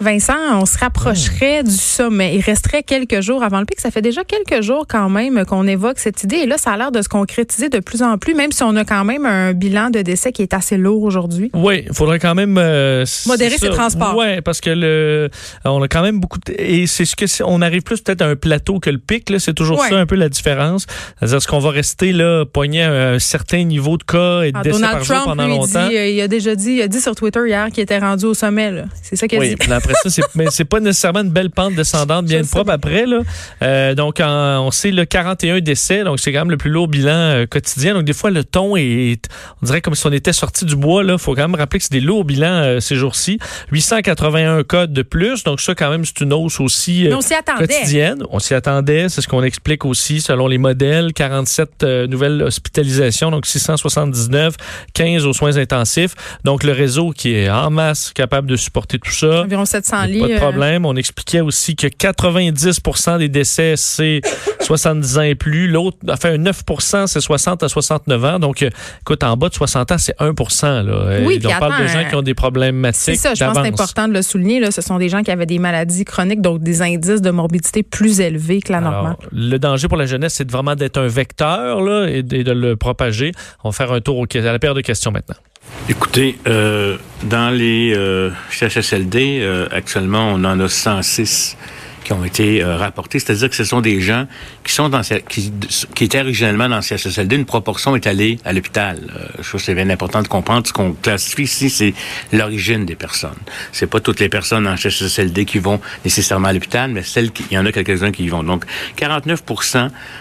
Vincent, 0.00 0.36
on 0.52 0.64
se 0.64 0.78
rapprocherait 0.78 1.64
du 1.64 1.72
sommet. 1.72 2.36
Il 2.36 2.40
resterait 2.40 2.84
quelques 2.84 3.20
jours 3.20 3.42
avant 3.42 3.58
le 3.58 3.64
pic. 3.64 3.80
Ça 3.80 3.90
fait 3.90 4.02
déjà 4.02 4.22
quelques 4.22 4.62
jours 4.62 4.86
quand 4.88 5.08
même 5.08 5.44
qu'on 5.44 5.66
évoque 5.66 5.98
cette 5.98 6.22
idée. 6.22 6.36
Et 6.36 6.46
là, 6.46 6.56
ça 6.56 6.72
a 6.72 6.76
l'air 6.76 6.92
de 6.92 7.02
se 7.02 7.08
concrétiser 7.08 7.68
de 7.68 7.80
plus 7.80 8.02
en 8.02 8.16
plus, 8.16 8.34
même 8.34 8.52
si 8.52 8.62
on 8.62 8.76
a 8.76 8.84
quand 8.84 9.04
même 9.04 9.26
un 9.26 9.52
bilan 9.54 9.90
de 9.90 10.00
décès 10.02 10.30
qui 10.30 10.42
est 10.42 10.54
assez 10.54 10.76
lourd 10.76 11.02
aujourd'hui. 11.02 11.50
Oui, 11.52 11.84
il 11.88 11.94
faudrait 11.94 12.20
quand 12.20 12.36
même... 12.36 12.58
Euh, 12.58 13.04
Modérer 13.26 13.58
ces 13.58 13.70
transports. 13.70 14.16
Oui, 14.16 14.40
parce 14.42 14.60
que 14.60 14.70
le, 14.70 15.30
on 15.64 15.82
a 15.82 15.88
quand 15.88 16.02
même 16.02 16.20
beaucoup... 16.20 16.38
De, 16.38 16.54
et 16.56 16.86
c'est 16.86 17.04
ce 17.04 17.16
que 17.16 17.26
on 17.42 17.60
arrive 17.60 17.82
plus 17.82 18.00
peut-être 18.00 18.22
à 18.22 18.26
un 18.26 18.36
plateau 18.36 18.78
que 18.78 18.90
le 18.90 18.98
pic. 18.98 19.32
C'est 19.38 19.54
toujours 19.54 19.84
ça 19.84 19.96
un 19.96 20.06
peu 20.06 20.14
la 20.14 20.28
différence. 20.28 20.86
C'est-à-dire, 21.18 21.38
est-ce 21.38 21.48
qu'on 21.48 21.58
va 21.58 21.70
rester 21.70 22.12
là, 22.12 22.44
poigné 22.44 22.82
à 22.82 23.10
un 23.10 23.18
certain 23.18 23.64
niveau 23.64 23.96
de 23.96 24.04
cas 24.04 24.42
et 24.42 24.52
de 24.52 24.58
ah, 24.58 24.62
décès 24.62 24.76
Donald 24.76 24.98
par 24.98 25.02
Trump, 25.02 25.18
jour 25.18 25.26
pendant 25.26 25.46
lui, 25.46 25.56
longtemps? 25.56 25.88
Dit, 25.88 25.96
euh, 25.96 26.08
il 26.08 26.20
a 26.20 26.28
déjà 26.28 26.54
dit, 26.54 26.74
il 26.74 26.82
a 26.82 26.88
dit 26.88 27.00
sur 27.00 27.16
Twitter 27.16 27.40
hier 27.46 27.68
qu'il 27.70 27.82
était 27.82 27.98
rendu 27.98 28.26
au 28.26 28.34
sommet. 28.34 28.84
C'est 29.02 29.16
ça 29.16 29.26
qu'il 29.26 29.42
a 29.42 29.46
dit. 29.46 29.56
après 29.88 29.94
ça, 30.02 30.10
c'est, 30.10 30.22
mais 30.34 30.46
c'est 30.50 30.64
pas 30.64 30.80
nécessairement 30.80 31.20
une 31.20 31.30
belle 31.30 31.50
pente 31.50 31.74
descendante 31.74 32.26
bien 32.26 32.42
propre 32.44 32.70
après. 32.70 33.06
Là. 33.06 33.20
Euh, 33.62 33.94
donc, 33.94 34.20
en, 34.20 34.66
on 34.66 34.70
sait 34.70 34.90
le 34.90 35.04
41 35.04 35.60
décès, 35.60 36.04
donc 36.04 36.20
c'est 36.20 36.32
quand 36.32 36.40
même 36.40 36.50
le 36.50 36.56
plus 36.56 36.70
lourd 36.70 36.88
bilan 36.88 37.10
euh, 37.12 37.46
quotidien. 37.46 37.94
Donc, 37.94 38.04
des 38.04 38.12
fois, 38.12 38.30
le 38.30 38.44
ton 38.44 38.76
est, 38.76 39.22
on 39.62 39.66
dirait 39.66 39.80
comme 39.80 39.94
si 39.94 40.06
on 40.06 40.12
était 40.12 40.32
sorti 40.32 40.64
du 40.64 40.76
bois. 40.76 41.02
Il 41.04 41.18
faut 41.18 41.34
quand 41.34 41.48
même 41.48 41.54
rappeler 41.54 41.78
que 41.78 41.84
c'est 41.84 41.92
des 41.92 42.00
lourds 42.00 42.24
bilans 42.24 42.46
euh, 42.46 42.80
ces 42.80 42.96
jours-ci. 42.96 43.38
881 43.72 44.62
cas 44.64 44.86
de 44.86 45.02
plus, 45.02 45.44
donc 45.44 45.60
ça, 45.60 45.74
quand 45.74 45.90
même, 45.90 46.04
c'est 46.04 46.20
une 46.20 46.32
hausse 46.32 46.60
aussi 46.60 47.04
mais 47.04 47.14
on 47.14 47.20
s'y 47.20 47.34
attendait. 47.34 47.66
quotidienne. 47.66 48.22
On 48.30 48.38
s'y 48.38 48.54
attendait, 48.54 49.08
c'est 49.08 49.22
ce 49.22 49.28
qu'on 49.28 49.42
explique 49.42 49.84
aussi 49.84 50.20
selon 50.20 50.48
les 50.48 50.58
modèles. 50.58 51.12
47 51.14 51.84
nouvelles 52.08 52.42
hospitalisations, 52.42 53.30
donc 53.30 53.46
679, 53.46 54.54
15 54.92 55.24
aux 55.24 55.32
soins 55.32 55.56
intensifs. 55.56 56.14
Donc, 56.44 56.64
le 56.64 56.72
réseau 56.72 57.10
qui 57.10 57.34
est 57.34 57.48
en 57.48 57.70
masse 57.70 58.12
capable 58.12 58.48
de 58.48 58.56
supporter 58.56 58.98
tout 58.98 59.12
ça. 59.12 59.42
Environ 59.42 59.64
700 59.82 60.02
lits. 60.04 60.20
Pas 60.20 60.28
de 60.28 60.36
problème. 60.36 60.86
On 60.86 60.96
expliquait 60.96 61.40
aussi 61.40 61.76
que 61.76 61.86
90% 61.86 63.18
des 63.18 63.28
décès, 63.28 63.74
c'est 63.76 64.20
70 64.60 65.18
ans 65.18 65.22
et 65.22 65.34
plus. 65.34 65.68
L'autre, 65.68 65.98
enfin, 66.08 66.36
9% 66.36 67.06
c'est 67.06 67.20
60 67.20 67.62
à 67.62 67.68
69 67.68 68.24
ans. 68.24 68.38
Donc, 68.38 68.62
écoute, 68.62 69.22
en 69.22 69.36
bas 69.36 69.48
de 69.48 69.54
60 69.54 69.92
ans, 69.92 69.98
c'est 69.98 70.14
1 70.18 70.32
là. 70.82 71.20
Oui, 71.24 71.40
on 71.44 71.48
parle 71.48 71.82
de 71.82 71.88
gens 71.88 72.04
qui 72.08 72.14
ont 72.14 72.22
des 72.22 72.34
problèmes 72.34 72.88
C'est 72.92 73.14
ça, 73.14 73.34
je 73.34 73.44
pense 73.44 73.56
que 73.56 73.62
c'est 73.62 73.68
important 73.68 74.08
de 74.08 74.12
le 74.14 74.22
souligner. 74.22 74.60
Là. 74.60 74.70
Ce 74.70 74.80
sont 74.80 74.98
des 74.98 75.08
gens 75.08 75.22
qui 75.22 75.30
avaient 75.30 75.46
des 75.46 75.58
maladies 75.58 76.04
chroniques, 76.04 76.40
donc 76.40 76.62
des 76.62 76.82
indices 76.82 77.22
de 77.22 77.30
morbidité 77.30 77.82
plus 77.82 78.20
élevés 78.20 78.60
que 78.60 78.72
la 78.72 78.80
normale. 78.80 79.16
Le 79.32 79.58
danger 79.58 79.88
pour 79.88 79.96
la 79.96 80.06
jeunesse, 80.06 80.34
c'est 80.34 80.50
vraiment 80.50 80.74
d'être 80.74 80.98
un 80.98 81.08
vecteur 81.08 81.80
là, 81.80 82.06
et 82.08 82.22
de 82.22 82.52
le 82.52 82.76
propager. 82.76 83.32
On 83.64 83.70
va 83.70 83.72
faire 83.72 83.92
un 83.92 84.00
tour 84.00 84.26
à 84.34 84.38
la 84.38 84.58
paire 84.58 84.74
de 84.74 84.80
questions 84.80 85.10
maintenant. 85.10 85.36
Écoutez, 85.88 86.38
euh, 86.46 86.98
dans 87.22 87.50
les 87.50 87.94
euh, 87.96 88.30
CHSLD, 88.50 89.40
euh, 89.40 89.68
actuellement, 89.70 90.32
on 90.34 90.44
en 90.44 90.60
a 90.60 90.68
106 90.68 91.56
qui 92.08 92.14
ont 92.14 92.24
été 92.24 92.64
euh, 92.64 92.78
rapportés. 92.78 93.18
C'est-à-dire 93.18 93.50
que 93.50 93.54
ce 93.54 93.64
sont 93.64 93.82
des 93.82 94.00
gens 94.00 94.26
qui 94.64 94.72
sont 94.72 94.88
dans 94.88 95.02
qui, 95.02 95.52
qui 95.94 96.04
étaient 96.04 96.22
originellement 96.22 96.66
dans 96.66 96.80
CHSLD. 96.80 97.36
Une 97.36 97.44
proportion 97.44 97.94
est 97.96 98.06
allée 98.06 98.38
à 98.46 98.54
l'hôpital. 98.54 98.98
Euh, 99.14 99.26
je 99.42 99.46
trouve 99.46 99.60
que 99.60 99.66
c'est 99.66 99.74
bien 99.74 99.90
important 99.90 100.22
de 100.22 100.28
comprendre. 100.28 100.66
Ce 100.66 100.72
qu'on 100.72 100.92
classifie 100.92 101.42
ici, 101.42 101.68
c'est 101.68 101.92
l'origine 102.32 102.86
des 102.86 102.94
personnes. 102.94 103.36
C'est 103.72 103.88
pas 103.88 104.00
toutes 104.00 104.20
les 104.20 104.30
personnes 104.30 104.66
en 104.66 104.74
CHSLD 104.74 105.44
qui 105.44 105.58
vont 105.58 105.82
nécessairement 106.02 106.48
à 106.48 106.54
l'hôpital, 106.54 106.90
mais 106.90 107.02
celles 107.02 107.30
qui, 107.30 107.44
il 107.50 107.56
y 107.56 107.58
en 107.58 107.66
a 107.66 107.72
quelques-uns 107.72 108.10
qui 108.10 108.24
y 108.24 108.28
vont. 108.28 108.42
Donc, 108.42 108.64
49 108.96 109.42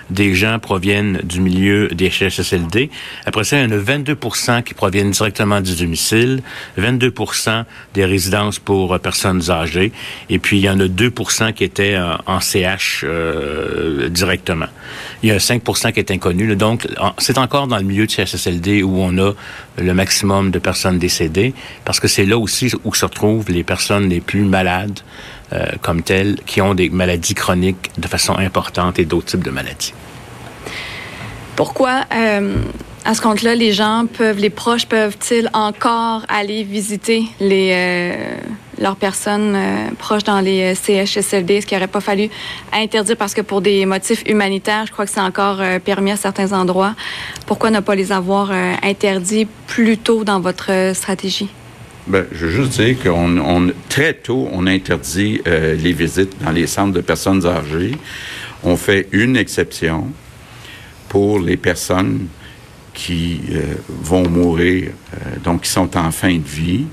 des 0.10 0.36
gens 0.36 0.60
proviennent 0.60 1.22
du 1.24 1.40
milieu 1.40 1.88
des 1.88 2.10
CHSLD. 2.10 2.90
Après 3.26 3.46
ça, 3.46 3.60
il 3.60 3.64
y 3.64 3.66
en 3.66 3.72
a 3.72 3.78
22 3.78 4.18
qui 4.66 4.74
proviennent 4.74 5.12
directement 5.12 5.62
du 5.62 5.74
domicile, 5.74 6.42
22 6.76 7.14
des 7.94 8.04
résidences 8.04 8.60
pour 8.60 8.94
euh, 8.94 8.98
personnes 8.98 9.50
âgées, 9.50 9.94
et 10.30 10.38
puis 10.38 10.58
il 10.58 10.64
y 10.64 10.70
en 10.70 10.82
a 10.82 10.88
2% 10.88 11.54
qui 11.54 11.64
étaient 11.64 11.77
en 11.80 12.40
CH 12.40 13.02
euh, 13.04 14.10
directement. 14.10 14.68
Il 15.24 15.30
y 15.30 15.32
a 15.32 15.40
5 15.40 15.64
qui 15.94 16.00
est 16.00 16.12
inconnu. 16.12 16.56
Donc, 16.56 16.88
c'est 17.18 17.38
encore 17.38 17.68
dans 17.68 17.78
le 17.78 17.84
milieu 17.84 18.06
de 18.06 18.12
CHSLD 18.12 18.84
où 18.84 19.00
on 19.00 19.18
a 19.18 19.34
le 19.78 19.94
maximum 19.94 20.52
de 20.52 20.60
personnes 20.60 21.00
décédées, 21.00 21.54
parce 21.86 22.00
que 22.00 22.08
c'est 22.08 22.26
là 22.26 22.38
aussi 22.38 22.72
où 22.84 22.94
se 22.94 23.06
retrouvent 23.06 23.50
les 23.50 23.64
personnes 23.64 24.10
les 24.10 24.22
plus 24.22 24.44
malades 24.44 25.00
euh, 25.54 25.66
comme 25.82 26.02
telles, 26.02 26.38
qui 26.46 26.62
ont 26.62 26.74
des 26.74 26.90
maladies 26.90 27.36
chroniques 27.36 27.92
de 27.98 28.08
façon 28.08 28.38
importante 28.38 29.00
et 29.00 29.06
d'autres 29.06 29.28
types 29.28 29.44
de 29.44 29.52
maladies. 29.52 29.94
Pourquoi, 31.56 32.06
euh, 32.14 32.56
à 33.08 33.14
ce 33.14 33.22
compte-là, 33.22 33.56
les 33.56 33.72
gens 33.72 34.06
peuvent, 34.06 34.38
les 34.38 34.50
proches 34.52 34.86
peuvent-ils 34.86 35.50
encore 35.54 36.26
aller 36.30 36.64
visiter 36.64 37.24
les 37.40 37.74
leurs 38.80 38.96
personnes 38.96 39.54
euh, 39.56 39.90
proches 39.98 40.24
dans 40.24 40.40
les 40.40 40.74
euh, 40.74 40.76
CHSLD, 40.76 41.62
ce 41.62 41.66
qui 41.66 41.74
n'aurait 41.74 41.88
pas 41.88 42.02
fallu 42.02 42.30
interdire 42.74 43.18
parce 43.18 43.34
que 43.34 43.42
pour 43.42 43.62
des 43.62 43.86
motifs 43.86 44.24
humanitaires, 44.28 44.86
je 44.86 44.92
crois 44.92 45.06
que 45.06 45.12
c'est 45.12 45.20
encore 45.20 45.62
euh, 45.62 45.80
permis 45.80 46.12
à 46.12 46.16
certains 46.16 46.54
endroits. 46.54 46.96
Pourquoi 47.46 47.72
ne 47.72 47.80
pas 47.80 47.96
les 47.96 48.12
avoir 48.12 48.52
interdits 48.84 49.48
plus 49.68 49.98
tôt 49.98 50.24
dans 50.24 50.40
votre 50.40 50.92
stratégie? 50.94 51.50
Bien, 52.08 52.26
je 52.32 52.46
veux 52.46 52.64
juste 52.64 52.80
dire 52.80 52.98
qu'on 53.02 53.38
on, 53.38 53.72
très 53.90 54.14
tôt, 54.14 54.48
on 54.52 54.68
interdit 54.68 55.42
les 55.46 55.94
visites 55.94 56.42
dans 56.44 56.52
les 56.52 56.68
centres 56.68 56.94
de 56.94 57.02
personnes 57.02 57.46
âgées. 57.46 57.96
On 58.64 58.76
fait 58.76 59.08
une 59.12 59.38
exception 59.38 60.08
pour 61.10 61.40
les 61.40 61.58
personnes 61.58 62.28
qui 62.98 63.42
vont 63.88 64.28
mourir, 64.28 64.90
donc 65.44 65.62
qui 65.62 65.70
sont 65.70 65.96
en 65.96 66.10
fin 66.12 66.36
de 66.36 66.48
vie 66.48 66.86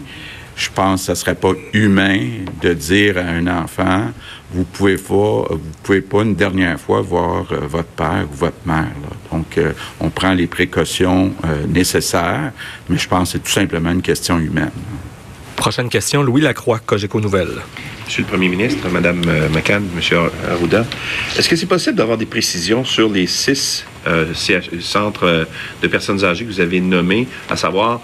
je 0.57 0.69
pense 0.73 1.07
que 1.07 1.15
ce 1.15 1.21
serait 1.21 1.35
pas 1.35 1.53
humain 1.73 2.21
de 2.63 2.73
dire 2.73 3.19
à 3.19 3.23
un 3.23 3.47
enfant 3.47 4.11
vous 4.53 4.65
pouvez 4.65 4.97
pas 4.97 5.47
vous 5.51 5.61
pouvez 5.83 6.01
pas 6.01 6.23
une 6.23 6.35
dernière 6.35 6.79
fois 6.79 7.01
voir 7.01 7.47
euh, 7.51 7.61
votre 7.67 7.89
père 7.89 8.25
ou 8.33 8.37
votre 8.37 8.65
mère. 8.65 8.93
Donc 9.33 9.59
euh, 9.59 9.73
on 10.01 10.11
prend 10.11 10.33
les 10.33 10.47
précautions 10.47 11.33
euh, 11.45 11.67
nécessaires, 11.67 12.53
mais 12.89 12.97
je 12.97 13.09
pense 13.09 13.33
que 13.33 13.39
c'est 13.39 13.43
tout 13.43 13.51
simplement 13.51 13.91
une 13.91 14.03
question 14.03 14.39
humaine. 14.39 14.71
Prochaine 15.57 15.89
question, 15.89 16.23
Louis 16.23 16.41
Lacroix, 16.43 16.79
Cogeco 16.79 17.21
Nouvelles. 17.21 17.63
Monsieur 18.05 18.23
le 18.23 18.29
Premier 18.29 18.49
ministre, 18.49 18.89
Madame 18.91 19.23
McCann, 19.51 19.85
Monsieur 19.97 20.19
Arruda, 20.49 20.85
est-ce 21.39 21.49
que 21.49 21.57
c'est 21.57 21.67
possible 21.67 21.97
d'avoir 21.97 22.19
des 22.19 22.27
précisions 22.27 22.85
sur 22.85 23.09
les 23.09 23.27
six 23.27 23.85
centres 24.81 25.47
de 25.83 25.89
personnes 25.89 26.25
âgées 26.25 26.45
que 26.45 26.51
vous 26.51 26.61
avez 26.61 26.81
nommés, 26.81 27.27
à 27.49 27.57
savoir 27.57 28.01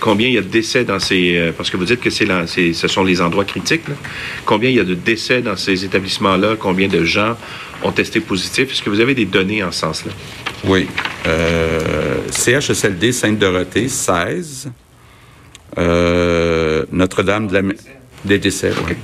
combien 0.00 0.28
il 0.28 0.34
y 0.34 0.38
a 0.38 0.42
de 0.42 0.48
décès 0.48 0.84
dans 0.84 0.98
ces... 0.98 1.36
Euh, 1.36 1.52
parce 1.56 1.70
que 1.70 1.76
vous 1.76 1.84
dites 1.84 2.00
que 2.00 2.10
c'est 2.10 2.26
ce 2.46 2.88
sont 2.88 3.04
les 3.04 3.20
endroits 3.20 3.44
critiques. 3.44 3.82
Combien 4.44 4.70
il 4.70 4.76
y 4.76 4.80
a 4.80 4.84
de 4.84 4.94
décès 4.94 5.42
dans 5.42 5.56
ces 5.56 5.84
établissements-là? 5.84 6.56
Combien 6.58 6.88
de 6.88 7.04
gens 7.04 7.36
ont 7.82 7.92
testé 7.92 8.20
positif? 8.20 8.72
Est-ce 8.72 8.82
que 8.82 8.90
vous 8.90 9.00
avez 9.00 9.14
des 9.14 9.26
données 9.26 9.62
en 9.62 9.72
ce 9.72 9.80
sens-là? 9.80 10.12
Oui. 10.64 10.86
Euh, 11.26 12.18
CHSLD 12.30 13.12
Sainte-Dorothée, 13.12 13.88
16. 13.88 14.70
Euh, 15.78 16.84
Notre-Dame 16.92 17.48
de 17.48 17.54
la... 17.54 17.62
Des 18.24 18.38
décès, 18.38 18.72
oui. 18.86 18.94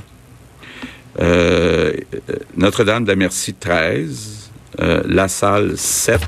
Notre-Dame 2.56 3.02
de 3.04 3.08
la 3.08 3.16
Merci, 3.16 3.52
13. 3.54 4.47
La 4.78 5.28
Salle, 5.28 5.76
7. 5.76 6.20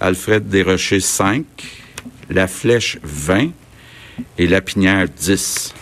Alfred 0.00 0.48
Desrochers, 0.48 1.00
5 1.00 1.44
la 2.30 2.46
flèche 2.46 2.98
20 3.02 3.50
et 4.38 4.46
la 4.46 4.60
pinière 4.60 5.06
10. 5.08 5.74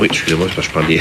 Oui, 0.00 0.08
excusez-moi, 0.10 0.48
je 0.60 0.68
prends 0.70 0.82
des 0.82 1.00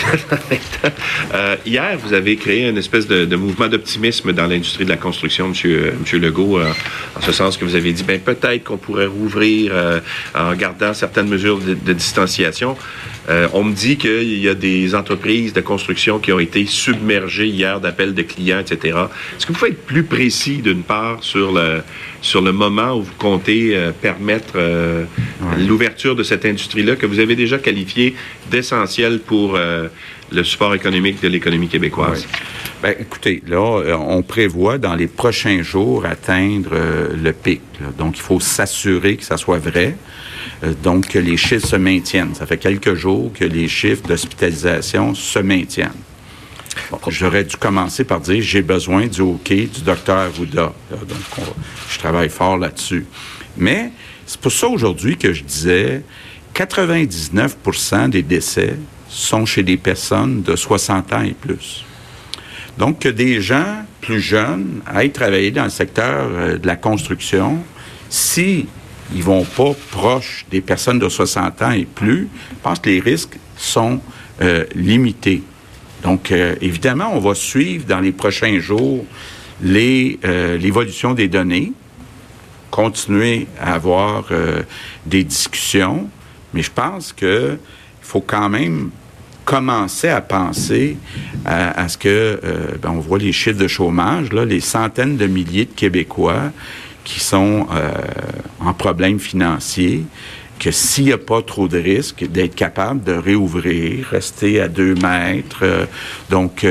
euh, 1.33 1.55
hier, 1.65 1.97
vous 1.97 2.13
avez 2.13 2.35
créé 2.35 2.69
une 2.69 2.77
espèce 2.77 3.07
de, 3.07 3.35
mouvement 3.35 3.67
d'optimisme 3.67 4.31
dans 4.33 4.45
l'industrie 4.45 4.85
de 4.85 4.89
la 4.89 4.97
construction, 4.97 5.45
M. 5.45 5.93
Monsieur, 5.99 6.19
Legault, 6.19 6.59
euh, 6.59 6.71
en 7.15 7.21
ce 7.21 7.31
sens 7.31 7.57
que 7.57 7.65
vous 7.65 7.75
avez 7.75 7.91
dit, 7.91 8.03
ben 8.03 8.19
peut-être 8.19 8.63
qu'on 8.63 8.77
pourrait 8.77 9.07
rouvrir 9.07 9.71
euh, 9.73 9.99
en 10.35 10.53
gardant 10.53 10.93
certaines 10.93 11.27
mesures 11.27 11.59
de 11.59 11.93
distanciation. 11.93 12.77
Euh, 13.29 13.47
on 13.53 13.63
me 13.63 13.73
dit 13.73 13.97
qu'il 13.97 14.37
y 14.39 14.49
a 14.49 14.53
des 14.53 14.95
entreprises 14.95 15.53
de 15.53 15.61
construction 15.61 16.19
qui 16.19 16.31
ont 16.33 16.39
été 16.39 16.65
submergées 16.65 17.47
hier 17.47 17.79
d'appels 17.79 18.13
de 18.13 18.21
clients, 18.21 18.59
etc. 18.59 18.97
Est-ce 19.37 19.45
que 19.45 19.53
vous 19.53 19.59
pouvez 19.59 19.71
être 19.71 19.85
plus 19.85 20.03
précis, 20.03 20.57
d'une 20.57 20.83
part, 20.83 21.23
sur 21.23 21.53
le, 21.53 21.81
sur 22.21 22.41
le 22.41 22.51
moment 22.51 22.97
où 22.97 23.03
vous 23.03 23.13
comptez 23.17 23.75
euh, 23.75 23.91
permettre 23.91 24.53
euh, 24.55 25.05
l'ouverture 25.57 26.15
de 26.15 26.23
cette 26.23 26.45
industrie-là, 26.45 26.95
que 26.95 27.05
vous 27.05 27.19
avez 27.19 27.35
déjà 27.35 27.57
qualifiée 27.57 28.15
d'essentielle 28.51 29.19
pour 29.19 29.57
le 29.57 30.43
support 30.43 30.73
économique 30.73 31.21
de 31.21 31.27
l'économie 31.27 31.67
québécoise? 31.67 32.27
Ben, 32.81 32.95
écoutez, 32.99 33.41
là, 33.47 33.59
on 33.99 34.21
prévoit 34.23 34.77
dans 34.77 34.95
les 34.95 35.07
prochains 35.07 35.61
jours 35.61 36.05
atteindre 36.05 36.71
le 37.15 37.31
pic. 37.31 37.61
Donc, 37.97 38.17
il 38.17 38.21
faut 38.21 38.39
s'assurer 38.39 39.15
que 39.17 39.23
ça 39.23 39.37
soit 39.37 39.59
vrai. 39.59 39.95
Euh, 40.63 40.73
donc 40.81 41.07
que 41.09 41.19
les 41.19 41.37
chiffres 41.37 41.67
se 41.67 41.75
maintiennent. 41.75 42.35
Ça 42.35 42.45
fait 42.45 42.57
quelques 42.57 42.93
jours 42.93 43.31
que 43.33 43.45
les 43.45 43.67
chiffres 43.67 44.07
d'hospitalisation 44.07 45.13
se 45.15 45.39
maintiennent. 45.39 45.91
J'aurais 47.07 47.43
dû 47.43 47.55
commencer 47.57 48.03
par 48.03 48.19
dire 48.19 48.41
j'ai 48.41 48.61
besoin 48.61 49.07
du 49.07 49.21
OK 49.21 49.49
du 49.49 49.81
docteur 49.85 50.17
Arruda. 50.17 50.73
Donc, 50.91 51.47
je 51.89 51.99
travaille 51.99 52.29
fort 52.29 52.57
là-dessus. 52.57 53.05
Mais 53.57 53.91
c'est 54.25 54.39
pour 54.39 54.51
ça 54.51 54.67
aujourd'hui 54.67 55.17
que 55.17 55.33
je 55.33 55.43
disais 55.43 56.01
99% 56.55 58.09
des 58.09 58.23
décès 58.23 58.75
sont 59.07 59.45
chez 59.45 59.63
des 59.63 59.77
personnes 59.77 60.41
de 60.41 60.55
60 60.55 61.13
ans 61.13 61.21
et 61.21 61.33
plus. 61.33 61.85
Donc, 62.77 62.99
que 62.99 63.09
des 63.09 63.39
gens 63.39 63.85
plus 64.01 64.19
jeunes 64.19 64.81
aillent 64.87 65.11
travailler 65.11 65.51
dans 65.51 65.65
le 65.65 65.69
secteur 65.69 66.27
euh, 66.31 66.57
de 66.57 66.65
la 66.65 66.75
construction, 66.75 67.59
si 68.09 68.67
ils 69.13 69.23
vont 69.23 69.43
pas 69.43 69.71
proche 69.91 70.45
des 70.49 70.61
personnes 70.61 70.99
de 70.99 71.09
60 71.09 71.61
ans 71.61 71.71
et 71.71 71.85
plus, 71.85 72.27
je 72.49 72.55
pense 72.61 72.79
que 72.79 72.89
les 72.89 72.99
risques 72.99 73.37
sont 73.57 73.99
euh, 74.41 74.65
limités. 74.75 75.43
Donc, 76.03 76.31
euh, 76.31 76.55
évidemment, 76.61 77.11
on 77.13 77.19
va 77.19 77.35
suivre 77.35 77.85
dans 77.85 77.99
les 77.99 78.11
prochains 78.11 78.59
jours 78.59 79.05
l'évolution 79.61 81.13
des 81.13 81.27
données, 81.27 81.71
continuer 82.71 83.47
à 83.61 83.75
avoir 83.75 84.25
des 85.05 85.23
discussions, 85.23 86.09
mais 86.53 86.63
je 86.63 86.71
pense 86.71 87.13
qu'il 87.13 87.59
faut 88.01 88.19
quand 88.19 88.49
même 88.49 88.89
commencer 89.45 90.09
à 90.09 90.21
penser 90.21 90.97
à, 91.45 91.87
ce 91.87 91.97
que, 91.97 92.07
euh, 92.43 92.67
ben, 92.81 92.91
on 92.91 92.99
voit 92.99 93.17
les 93.17 93.31
chiffres 93.31 93.59
de 93.59 93.67
chômage, 93.67 94.31
là, 94.31 94.45
les 94.45 94.61
centaines 94.61 95.17
de 95.17 95.27
milliers 95.27 95.65
de 95.65 95.73
Québécois 95.73 96.51
qui 97.03 97.19
sont 97.19 97.67
euh, 97.71 97.91
en 98.59 98.73
problème 98.73 99.19
financier, 99.19 100.05
que 100.59 100.71
s'il 100.71 101.05
n'y 101.05 101.11
a 101.11 101.17
pas 101.17 101.41
trop 101.41 101.67
de 101.67 101.77
risques, 101.77 102.25
d'être 102.25 102.55
capable 102.55 103.03
de 103.03 103.13
réouvrir, 103.13 104.05
rester 104.07 104.61
à 104.61 104.67
deux 104.67 104.95
mètres. 104.95 105.59
Euh, 105.63 105.85
donc, 106.29 106.65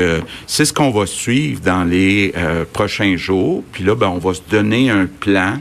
c'est 0.47 0.65
ce 0.65 0.73
qu'on 0.73 0.89
va 0.89 1.05
suivre 1.05 1.61
dans 1.61 1.83
les 1.83 2.33
prochains 2.71 3.17
jours. 3.17 3.63
Puis 3.71 3.83
là, 3.83 3.95
ben, 3.95 4.07
on 4.07 4.17
va 4.17 4.33
se 4.33 4.41
donner 4.49 4.89
un 4.89 5.05
plan 5.05 5.59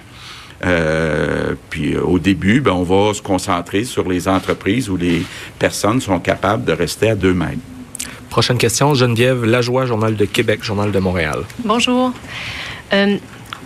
euh, 0.64 1.54
puis 1.70 1.94
euh, 1.94 2.02
au 2.02 2.18
début, 2.18 2.60
ben, 2.60 2.72
on 2.72 2.84
va 2.84 3.14
se 3.14 3.22
concentrer 3.22 3.84
sur 3.84 4.08
les 4.08 4.28
entreprises 4.28 4.88
où 4.88 4.96
les 4.96 5.22
personnes 5.58 6.00
sont 6.00 6.20
capables 6.20 6.64
de 6.64 6.72
rester 6.72 7.10
à 7.10 7.14
deux 7.14 7.34
mètres. 7.34 7.58
Prochaine 8.30 8.58
question, 8.58 8.94
Geneviève 8.94 9.44
Lajoie, 9.44 9.86
Journal 9.86 10.16
de 10.16 10.24
Québec, 10.24 10.62
Journal 10.62 10.90
de 10.92 10.98
Montréal. 10.98 11.40
Bonjour. 11.64 12.12
Euh, 12.92 13.16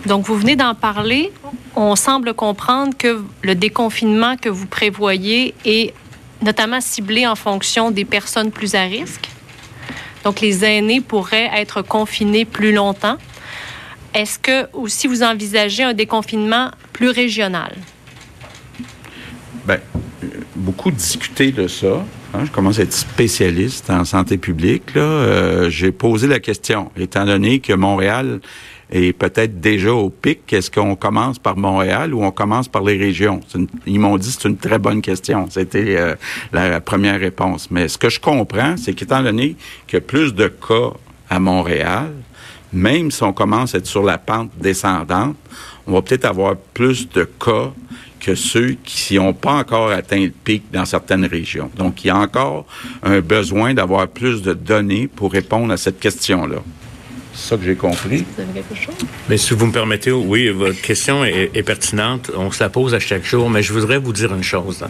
donc, 0.07 0.25
vous 0.25 0.37
venez 0.37 0.55
d'en 0.55 0.73
parler. 0.73 1.31
On 1.75 1.95
semble 1.95 2.33
comprendre 2.33 2.95
que 2.97 3.21
le 3.41 3.55
déconfinement 3.55 4.37
que 4.37 4.49
vous 4.49 4.65
prévoyez 4.65 5.53
est 5.65 5.93
notamment 6.41 6.79
ciblé 6.81 7.27
en 7.27 7.35
fonction 7.35 7.91
des 7.91 8.05
personnes 8.05 8.51
plus 8.51 8.73
à 8.73 8.83
risque. 8.83 9.29
Donc, 10.23 10.41
les 10.41 10.63
aînés 10.63 11.01
pourraient 11.01 11.49
être 11.53 11.81
confinés 11.81 12.45
plus 12.45 12.73
longtemps. 12.73 13.17
Est-ce 14.13 14.39
que 14.39 14.67
aussi 14.73 15.07
vous 15.07 15.23
envisagez 15.23 15.83
un 15.83 15.93
déconfinement 15.93 16.71
plus 16.93 17.09
régional? 17.09 17.75
Bien, 19.67 19.79
beaucoup 20.55 20.91
discuté 20.91 21.51
de 21.51 21.67
ça. 21.67 22.05
Hein. 22.33 22.45
je 22.45 22.51
commence 22.51 22.79
à 22.79 22.83
être 22.83 22.93
spécialiste 22.93 23.89
en 23.89 24.05
santé 24.05 24.37
publique. 24.37 24.95
Euh, 24.95 25.69
j'ai 25.69 25.91
posé 25.91 26.27
la 26.27 26.39
question, 26.39 26.91
étant 26.97 27.25
donné 27.25 27.59
que 27.59 27.73
Montréal 27.73 28.39
est 28.91 29.13
peut-être 29.13 29.59
déjà 29.59 29.93
au 29.93 30.09
pic, 30.09 30.51
est-ce 30.53 30.71
qu'on 30.71 30.95
commence 30.95 31.39
par 31.39 31.57
Montréal 31.57 32.13
ou 32.13 32.23
on 32.23 32.31
commence 32.31 32.67
par 32.67 32.83
les 32.83 32.97
régions? 32.97 33.41
ils 33.85 33.99
m'ont 33.99 34.17
dit 34.17 34.27
que 34.27 34.41
c'est 34.41 34.47
une 34.47 34.57
très 34.57 34.79
bonne 34.79 35.01
question. 35.01 35.47
C'était 35.49 35.97
euh, 35.97 36.15
la, 36.53 36.79
première 36.79 37.19
réponse. 37.19 37.69
Mais 37.69 37.87
ce 37.87 37.97
que 37.97 38.09
je 38.09 38.19
comprends, 38.19 38.77
c'est 38.77 38.93
qu'étant 38.93 39.21
donné 39.21 39.55
qu'il 39.87 39.95
y 39.95 39.97
a 39.97 40.01
plus 40.01 40.33
de 40.33 40.47
cas 40.47 40.91
à 41.29 41.39
Montréal, 41.39 42.13
même 42.71 43.11
si 43.11 43.23
on 43.23 43.33
commence 43.33 43.75
à 43.75 43.79
être 43.79 43.87
sur 43.87 44.03
la 44.03 44.17
pente 44.17 44.51
descendante, 44.57 45.35
on 45.85 45.93
va 45.93 46.01
peut-être 46.01 46.25
avoir 46.25 46.55
plus 46.73 47.09
de 47.09 47.23
cas 47.23 47.71
que 48.19 48.35
ceux 48.35 48.75
qui 48.83 49.15
n'ont 49.15 49.33
pas 49.33 49.53
encore 49.53 49.89
atteint 49.91 50.19
le 50.19 50.31
pic 50.31 50.63
dans 50.71 50.85
certaines 50.85 51.25
régions. 51.25 51.69
Donc, 51.77 52.03
il 52.03 52.07
y 52.07 52.09
a 52.09 52.17
encore 52.17 52.65
un 53.03 53.19
besoin 53.21 53.73
d'avoir 53.73 54.07
plus 54.07 54.41
de 54.41 54.53
données 54.53 55.07
pour 55.07 55.31
répondre 55.31 55.71
à 55.71 55.77
cette 55.77 55.99
question-là. 55.99 56.57
C'est 57.37 57.49
ça 57.49 57.57
que 57.57 57.63
j'ai 57.63 57.75
compris. 57.75 58.25
Vous 58.35 58.41
avez 58.41 58.51
quelque 58.51 58.75
chose? 58.75 58.95
Mais 59.29 59.37
si 59.37 59.53
vous 59.53 59.67
me 59.67 59.71
permettez, 59.71 60.11
oui, 60.11 60.49
votre 60.49 60.81
question 60.81 61.23
est, 61.23 61.51
est, 61.53 61.63
pertinente. 61.63 62.31
On 62.35 62.49
se 62.49 62.63
la 62.63 62.69
pose 62.69 62.95
à 62.95 62.99
chaque 62.99 63.23
jour, 63.23 63.47
mais 63.49 63.61
je 63.61 63.73
voudrais 63.73 63.99
vous 63.99 64.11
dire 64.11 64.33
une 64.33 64.43
chose. 64.43 64.83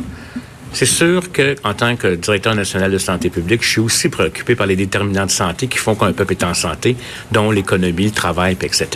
C'est 0.72 0.86
sûr 0.86 1.32
que, 1.32 1.56
en 1.64 1.74
tant 1.74 1.96
que 1.98 2.16
directeur 2.16 2.56
national 2.56 2.92
de 2.92 2.98
santé 2.98 3.30
publique, 3.30 3.64
je 3.64 3.70
suis 3.70 3.82
aussi 3.82 4.08
préoccupé 4.08 4.56
par 4.56 4.66
les 4.66 4.78
déterminants 4.78 5.26
de 5.26 5.32
santé 5.32 5.68
qui 5.68 5.78
font 5.78 5.96
qu'un 5.96 6.14
peuple 6.14 6.34
est 6.34 6.44
en 6.44 6.54
santé, 6.54 6.96
dont 7.32 7.52
l'économie, 7.52 8.06
le 8.06 8.12
travail, 8.12 8.56
etc. 8.62 8.88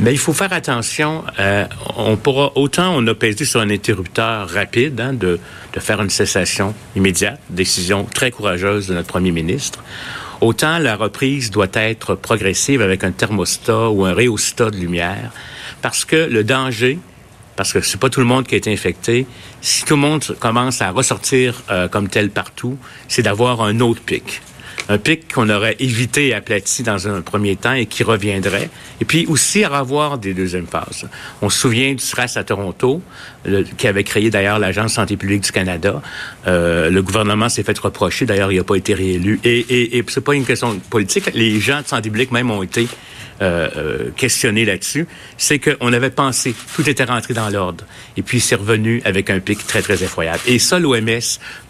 Mais 0.00 0.12
il 0.12 0.18
faut 0.18 0.32
faire 0.32 0.52
attention. 0.52 1.24
Euh, 1.40 1.64
on 1.96 2.16
pourra 2.16 2.52
autant 2.54 2.94
on 2.94 3.04
a 3.08 3.14
pesé 3.14 3.44
sur 3.44 3.60
un 3.60 3.70
interrupteur 3.70 4.48
rapide 4.48 5.00
hein, 5.00 5.12
de, 5.12 5.40
de 5.72 5.80
faire 5.80 6.00
une 6.00 6.10
cessation 6.10 6.74
immédiate, 6.94 7.40
décision 7.50 8.04
très 8.04 8.30
courageuse 8.30 8.86
de 8.86 8.94
notre 8.94 9.08
premier 9.08 9.32
ministre. 9.32 9.82
Autant 10.40 10.78
la 10.78 10.94
reprise 10.94 11.50
doit 11.50 11.66
être 11.74 12.14
progressive 12.14 12.80
avec 12.80 13.02
un 13.02 13.10
thermostat 13.10 13.90
ou 13.90 14.04
un 14.04 14.14
réostat 14.14 14.70
de 14.70 14.76
lumière, 14.76 15.32
parce 15.82 16.04
que 16.04 16.14
le 16.14 16.44
danger, 16.44 17.00
parce 17.56 17.72
que 17.72 17.80
c'est 17.80 17.98
pas 17.98 18.08
tout 18.08 18.20
le 18.20 18.26
monde 18.26 18.46
qui 18.46 18.54
été 18.54 18.72
infecté. 18.72 19.26
Si 19.60 19.84
tout 19.84 19.96
le 19.96 20.00
monde 20.00 20.22
commence 20.38 20.80
à 20.80 20.92
ressortir 20.92 21.60
euh, 21.70 21.88
comme 21.88 22.08
tel 22.08 22.30
partout, 22.30 22.78
c'est 23.08 23.22
d'avoir 23.22 23.62
un 23.62 23.80
autre 23.80 24.00
pic. 24.00 24.42
Un 24.88 24.98
pic 24.98 25.32
qu'on 25.32 25.50
aurait 25.50 25.76
évité 25.80 26.28
et 26.28 26.34
aplati 26.34 26.82
dans 26.82 27.08
un 27.08 27.20
premier 27.20 27.56
temps 27.56 27.72
et 27.72 27.86
qui 27.86 28.02
reviendrait. 28.02 28.70
Et 29.00 29.04
puis 29.04 29.26
aussi 29.26 29.64
à 29.64 29.74
avoir 29.76 30.18
des 30.18 30.34
deuxièmes 30.34 30.66
phases. 30.66 31.08
On 31.42 31.50
se 31.50 31.58
souvient 31.58 31.92
du 31.92 32.02
SRAS 32.02 32.34
à 32.36 32.44
Toronto, 32.44 33.02
qui 33.76 33.86
avait 33.86 34.04
créé 34.04 34.30
d'ailleurs 34.30 34.58
l'Agence 34.58 34.94
santé 34.94 35.16
publique 35.16 35.42
du 35.42 35.52
Canada. 35.52 36.00
Euh, 36.46 36.90
le 36.90 37.02
gouvernement 37.02 37.48
s'est 37.48 37.62
fait 37.62 37.78
reprocher, 37.78 38.24
d'ailleurs 38.26 38.50
il 38.50 38.56
n'a 38.56 38.64
pas 38.64 38.76
été 38.76 38.94
réélu. 38.94 39.40
Et, 39.44 39.58
et, 39.58 39.98
et 39.98 40.04
c'est 40.08 40.24
pas 40.24 40.34
une 40.34 40.46
question 40.46 40.78
politique. 40.90 41.30
Les 41.34 41.60
gens 41.60 41.82
de 41.82 41.86
santé 41.86 42.08
publique 42.10 42.32
même 42.32 42.50
ont 42.50 42.62
été 42.62 42.88
euh, 43.40 43.68
euh, 43.76 44.10
questionné 44.16 44.64
là-dessus, 44.64 45.06
c'est 45.36 45.58
qu'on 45.58 45.92
avait 45.92 46.10
pensé, 46.10 46.54
tout 46.74 46.88
était 46.88 47.04
rentré 47.04 47.34
dans 47.34 47.48
l'ordre. 47.50 47.84
Et 48.16 48.22
puis, 48.22 48.40
c'est 48.40 48.56
revenu 48.56 49.00
avec 49.04 49.30
un 49.30 49.40
pic 49.40 49.66
très, 49.66 49.82
très 49.82 50.02
effroyable. 50.02 50.40
Et 50.46 50.58
ça, 50.58 50.78
l'OMS, 50.78 51.20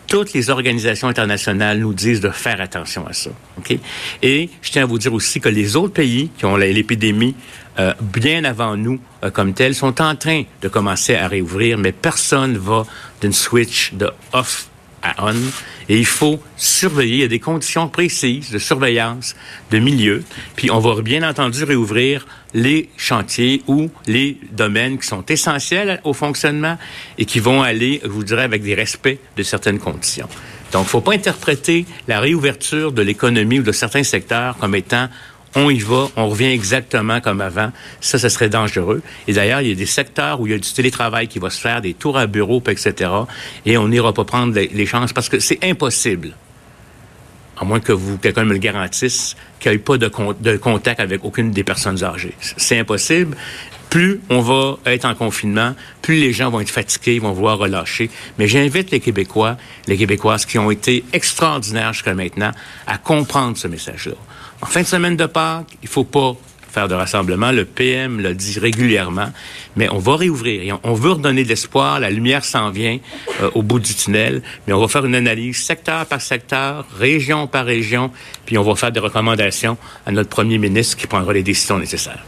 toutes 0.08 0.32
les 0.32 0.50
organisations 0.50 1.08
internationales 1.08 1.78
nous 1.78 1.92
disent 1.92 2.20
de 2.20 2.30
faire 2.30 2.60
attention 2.60 3.06
à 3.06 3.12
ça. 3.12 3.30
OK? 3.58 3.78
Et 4.22 4.48
je 4.62 4.70
tiens 4.72 4.84
à 4.84 4.86
vous 4.86 4.98
dire 4.98 5.12
aussi 5.12 5.40
que 5.40 5.48
les 5.48 5.76
autres 5.76 5.92
pays 5.92 6.30
qui 6.38 6.46
ont 6.46 6.56
l'épidémie 6.56 7.34
euh, 7.78 7.92
bien 8.00 8.44
avant 8.44 8.76
nous 8.76 8.98
euh, 9.22 9.30
comme 9.30 9.54
tel 9.54 9.74
sont 9.74 10.00
en 10.00 10.16
train 10.16 10.42
de 10.62 10.68
commencer 10.68 11.14
à 11.14 11.28
réouvrir, 11.28 11.78
mais 11.78 11.92
personne 11.92 12.56
va 12.56 12.84
d'une 13.20 13.32
switch 13.32 13.92
de 13.94 14.10
off 14.32 14.68
à 15.02 15.26
on. 15.26 15.34
Et 15.88 15.98
il 15.98 16.06
faut 16.06 16.42
surveiller. 16.56 17.14
Il 17.14 17.20
y 17.20 17.24
a 17.24 17.28
des 17.28 17.38
conditions 17.38 17.88
précises 17.88 18.50
de 18.50 18.58
surveillance 18.58 19.34
de 19.70 19.78
milieu. 19.78 20.22
Puis 20.56 20.70
on 20.70 20.78
va 20.78 21.00
bien 21.02 21.28
entendu 21.28 21.64
réouvrir 21.64 22.26
les 22.54 22.88
chantiers 22.96 23.62
ou 23.66 23.90
les 24.06 24.38
domaines 24.52 24.98
qui 24.98 25.06
sont 25.06 25.24
essentiels 25.26 26.00
au 26.04 26.12
fonctionnement 26.12 26.78
et 27.18 27.24
qui 27.24 27.40
vont 27.40 27.62
aller, 27.62 28.00
je 28.02 28.08
vous 28.08 28.24
dirais, 28.24 28.44
avec 28.44 28.62
des 28.62 28.74
respects 28.74 29.18
de 29.36 29.42
certaines 29.42 29.78
conditions. 29.78 30.28
Donc, 30.72 30.82
il 30.82 30.86
ne 30.86 30.90
faut 30.90 31.00
pas 31.00 31.14
interpréter 31.14 31.86
la 32.08 32.20
réouverture 32.20 32.92
de 32.92 33.00
l'économie 33.00 33.60
ou 33.60 33.62
de 33.62 33.72
certains 33.72 34.02
secteurs 34.02 34.56
comme 34.58 34.74
étant 34.74 35.08
on 35.54 35.70
y 35.70 35.78
va, 35.78 36.08
on 36.16 36.28
revient 36.28 36.52
exactement 36.52 37.20
comme 37.20 37.40
avant. 37.40 37.72
Ça, 38.00 38.18
ce 38.18 38.28
serait 38.28 38.48
dangereux. 38.48 39.02
Et 39.26 39.32
d'ailleurs, 39.32 39.60
il 39.60 39.68
y 39.68 39.72
a 39.72 39.74
des 39.74 39.86
secteurs 39.86 40.40
où 40.40 40.46
il 40.46 40.50
y 40.50 40.54
a 40.54 40.58
du 40.58 40.72
télétravail 40.72 41.28
qui 41.28 41.38
va 41.38 41.50
se 41.50 41.60
faire, 41.60 41.80
des 41.80 41.94
tours 41.94 42.18
à 42.18 42.26
bureau, 42.26 42.62
etc. 42.68 43.10
Et 43.64 43.78
on 43.78 43.88
n'ira 43.88 44.12
pas 44.12 44.24
prendre 44.24 44.54
les, 44.54 44.86
chances 44.86 45.12
parce 45.12 45.28
que 45.28 45.38
c'est 45.38 45.62
impossible 45.64 46.34
à 47.60 47.64
moins 47.64 47.80
que 47.80 47.92
vous 47.92 48.18
quelqu'un 48.18 48.44
me 48.44 48.52
le 48.52 48.58
garantisse, 48.58 49.34
qu'il 49.58 49.72
n'y 49.72 49.76
ait 49.76 49.80
pas 49.80 49.98
de, 49.98 50.56
contact 50.58 51.00
avec 51.00 51.24
aucune 51.24 51.50
des 51.50 51.64
personnes 51.64 52.04
âgées. 52.04 52.34
C'est 52.56 52.78
impossible. 52.78 53.36
Plus 53.90 54.20
on 54.30 54.40
va 54.40 54.78
être 54.86 55.06
en 55.06 55.14
confinement, 55.14 55.74
plus 56.00 56.20
les 56.20 56.32
gens 56.32 56.50
vont 56.50 56.60
être 56.60 56.70
fatigués, 56.70 57.18
vont 57.18 57.32
vouloir 57.32 57.58
relâcher. 57.58 58.10
Mais 58.38 58.46
j'invite 58.46 58.92
les 58.92 59.00
Québécois, 59.00 59.56
les 59.88 59.96
Québécoises 59.96 60.46
qui 60.46 60.58
ont 60.58 60.70
été 60.70 61.04
extraordinaires 61.12 61.94
jusqu'à 61.94 62.14
maintenant, 62.14 62.52
à 62.86 62.98
comprendre 62.98 63.56
ce 63.56 63.66
message-là. 63.66 64.14
En 64.60 64.66
fin 64.66 64.82
de 64.82 64.86
semaine 64.86 65.16
de 65.16 65.26
Pâques, 65.26 65.76
il 65.82 65.88
faut 65.88 66.04
pas 66.04 66.36
faire 66.68 66.88
de 66.88 66.94
rassemblement. 66.94 67.52
Le 67.52 67.64
PM 67.64 68.20
l'a 68.20 68.34
dit 68.34 68.58
régulièrement. 68.58 69.30
Mais 69.76 69.88
on 69.88 69.98
va 69.98 70.16
réouvrir. 70.16 70.62
Et 70.62 70.72
on, 70.82 70.94
veut 70.94 71.12
redonner 71.12 71.44
de 71.44 71.48
l'espoir. 71.48 72.00
La 72.00 72.10
lumière 72.10 72.44
s'en 72.44 72.70
vient 72.70 72.98
euh, 73.40 73.50
au 73.54 73.62
bout 73.62 73.78
du 73.78 73.94
tunnel. 73.94 74.42
Mais 74.66 74.72
on 74.72 74.80
va 74.80 74.88
faire 74.88 75.04
une 75.04 75.14
analyse 75.14 75.62
secteur 75.62 76.06
par 76.06 76.20
secteur, 76.20 76.86
région 76.98 77.46
par 77.46 77.64
région. 77.64 78.10
Puis 78.46 78.58
on 78.58 78.62
va 78.62 78.74
faire 78.74 78.92
des 78.92 79.00
recommandations 79.00 79.78
à 80.06 80.12
notre 80.12 80.28
premier 80.28 80.58
ministre 80.58 80.96
qui 80.96 81.06
prendra 81.06 81.32
les 81.32 81.42
décisions 81.42 81.78
nécessaires. 81.78 82.24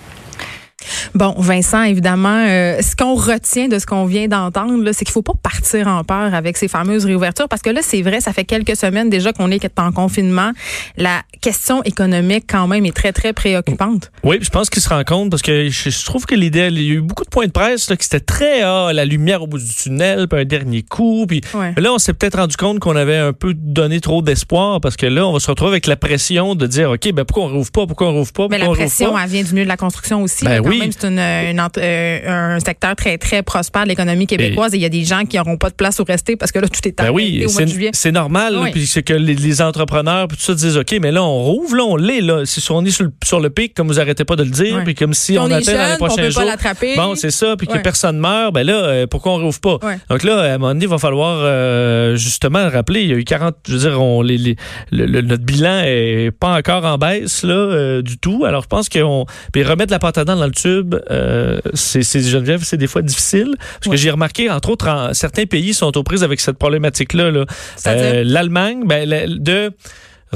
Bon, 1.14 1.34
Vincent, 1.38 1.82
évidemment, 1.82 2.44
euh, 2.46 2.80
ce 2.82 2.96
qu'on 2.96 3.14
retient 3.14 3.68
de 3.68 3.78
ce 3.78 3.86
qu'on 3.86 4.06
vient 4.06 4.28
d'entendre, 4.28 4.90
c'est 4.92 5.04
qu'il 5.04 5.12
faut 5.12 5.22
pas 5.22 5.34
partir 5.42 5.86
en 5.88 6.04
peur 6.04 6.34
avec 6.34 6.56
ces 6.56 6.68
fameuses 6.68 7.04
réouvertures 7.04 7.48
parce 7.48 7.62
que 7.62 7.70
là, 7.70 7.80
c'est 7.82 8.02
vrai, 8.02 8.20
ça 8.20 8.32
fait 8.32 8.44
quelques 8.44 8.76
semaines 8.76 9.10
déjà 9.10 9.32
qu'on 9.32 9.50
est 9.50 9.60
en 9.78 9.92
confinement. 9.92 10.52
La 10.96 11.22
question 11.40 11.82
économique, 11.84 12.44
quand 12.48 12.66
même, 12.66 12.84
est 12.86 12.96
très, 12.96 13.12
très 13.12 13.32
préoccupante. 13.32 14.10
Oui, 14.24 14.38
je 14.40 14.50
pense 14.50 14.70
qu'il 14.70 14.82
se 14.82 14.88
rend 14.88 15.04
compte 15.04 15.30
parce 15.30 15.42
que 15.42 15.68
je, 15.68 16.04
trouve 16.04 16.26
que 16.26 16.34
l'idée, 16.34 16.68
il 16.70 16.82
y 16.82 16.90
a 16.90 16.94
eu 16.94 17.00
beaucoup 17.00 17.24
de 17.24 17.30
points 17.30 17.46
de 17.46 17.52
presse 17.52 17.88
là, 17.90 17.96
qui 17.96 18.06
étaient 18.06 18.20
très, 18.20 18.62
ah, 18.62 18.90
la 18.92 19.04
lumière 19.04 19.42
au 19.42 19.46
bout 19.46 19.58
du 19.58 19.72
tunnel, 19.74 20.28
puis 20.28 20.40
un 20.40 20.44
dernier 20.44 20.82
coup. 20.82 21.26
Puis 21.26 21.40
là, 21.54 21.92
on 21.92 21.98
s'est 21.98 22.12
peut-être 22.12 22.38
rendu 22.38 22.56
compte 22.56 22.78
qu'on 22.78 22.96
avait 22.96 23.16
un 23.16 23.32
peu 23.32 23.54
donné 23.54 24.00
trop 24.00 24.22
d'espoir 24.22 24.80
parce 24.80 24.96
que 24.96 25.06
là, 25.06 25.26
on 25.26 25.32
va 25.32 25.40
se 25.40 25.50
retrouver 25.50 25.72
avec 25.72 25.86
la 25.86 25.96
pression 25.96 26.54
de 26.54 26.66
dire, 26.66 26.90
OK, 26.90 27.12
ben 27.12 27.24
pourquoi 27.24 27.44
on 27.44 27.52
rouvre 27.52 27.70
pas, 27.70 27.86
pourquoi 27.86 28.08
on 28.08 28.12
rouvre 28.12 28.32
pas, 28.32 28.48
Mais 28.50 28.58
la 28.58 28.68
pression, 28.68 29.16
elle 29.18 29.28
vient 29.28 29.42
du 29.42 29.52
milieu 29.52 29.64
de 29.64 29.68
la 29.68 29.76
construction 29.76 30.22
aussi. 30.22 30.44
Ben 30.44 30.60
oui. 30.64 30.89
C'est 30.98 31.06
euh, 31.06 32.54
un 32.54 32.60
secteur 32.60 32.96
très, 32.96 33.18
très 33.18 33.42
prospère 33.42 33.84
de 33.84 33.88
l'économie 33.88 34.26
québécoise 34.26 34.74
et 34.74 34.76
il 34.76 34.82
y 34.82 34.86
a 34.86 34.90
des 34.90 35.04
gens 35.04 35.24
qui 35.24 35.36
n'auront 35.36 35.56
pas 35.56 35.70
de 35.70 35.74
place 35.74 35.98
où 35.98 36.04
rester 36.04 36.36
parce 36.36 36.52
que 36.52 36.58
là, 36.58 36.68
tout 36.68 36.86
est 36.86 36.96
ben 36.96 37.10
oui, 37.10 37.46
c'est 37.92 38.12
normal. 38.12 38.56
Puis 38.72 38.86
c'est 38.86 39.02
que 39.02 39.14
les, 39.14 39.60
entrepreneurs, 39.60 40.28
puis 40.28 40.36
tout 40.36 40.44
ça, 40.44 40.54
disent, 40.54 40.76
OK, 40.76 40.96
mais 41.02 41.10
là, 41.10 41.22
on 41.22 41.42
rouvre, 41.42 41.76
là, 41.76 41.82
on 41.84 41.96
l'est, 41.96 42.20
là. 42.20 42.46
Si 42.46 42.60
on 42.70 42.84
est 42.84 42.90
sur 42.90 43.40
le, 43.40 43.50
pic, 43.50 43.74
comme 43.74 43.88
vous 43.88 43.98
arrêtez 43.98 44.24
pas 44.24 44.36
de 44.36 44.44
le 44.44 44.50
dire, 44.50 44.82
puis 44.84 44.94
comme 44.94 45.12
si 45.12 45.38
on, 45.38 45.50
atteint 45.50 45.74
dans 45.74 45.90
les 45.90 45.96
prochains 45.96 46.30
jours. 46.30 46.44
Bon, 46.96 47.14
c'est 47.14 47.30
ça, 47.30 47.56
puis 47.56 47.66
que 47.66 47.78
personne 47.78 48.18
meurt, 48.18 48.54
ben 48.54 48.64
là, 48.64 48.74
euh, 48.74 49.06
pourquoi 49.06 49.32
on 49.32 49.38
rouvre 49.38 49.60
pas? 49.60 49.78
Donc 50.08 50.22
là, 50.22 50.40
à 50.40 50.54
un 50.54 50.58
moment 50.58 50.68
donné, 50.68 50.84
il 50.84 50.88
va 50.88 50.98
falloir 50.98 51.38
euh, 51.42 52.16
justement 52.16 52.68
rappeler, 52.68 53.02
il 53.02 53.08
y 53.08 53.12
a 53.12 53.16
eu 53.16 53.24
40, 53.24 53.56
je 53.66 53.72
veux 53.72 53.78
dire, 53.78 54.00
on, 54.00 54.22
les, 54.22 54.56
notre 54.92 55.44
bilan 55.44 55.82
est 55.84 56.30
pas 56.30 56.56
encore 56.56 56.84
en 56.84 56.98
baisse, 56.98 57.42
là, 57.42 58.02
du 58.02 58.18
tout. 58.18 58.44
Alors, 58.44 58.62
je 58.62 58.68
pense 58.68 58.88
qu'on. 58.88 59.26
Puis 59.52 59.62
remettre 59.62 59.92
la 59.92 59.98
dents 59.98 60.36
dans 60.36 60.46
le 60.46 60.52
tube, 60.52 60.79
euh, 61.10 61.60
c'est 61.74 62.02
Geneviève, 62.20 62.62
c'est 62.64 62.76
des 62.76 62.86
fois 62.86 63.02
difficile. 63.02 63.54
Parce 63.80 63.90
que 63.90 63.96
j'ai 63.96 64.10
remarqué, 64.10 64.50
entre 64.50 64.70
autres, 64.70 65.10
certains 65.12 65.46
pays 65.46 65.74
sont 65.74 65.96
aux 65.96 66.02
prises 66.02 66.24
avec 66.24 66.40
cette 66.40 66.58
problématique-là. 66.58 67.30
Là. 67.30 67.46
Euh, 67.86 68.22
L'Allemagne, 68.24 68.82
ben, 68.86 69.08
de 69.38 69.72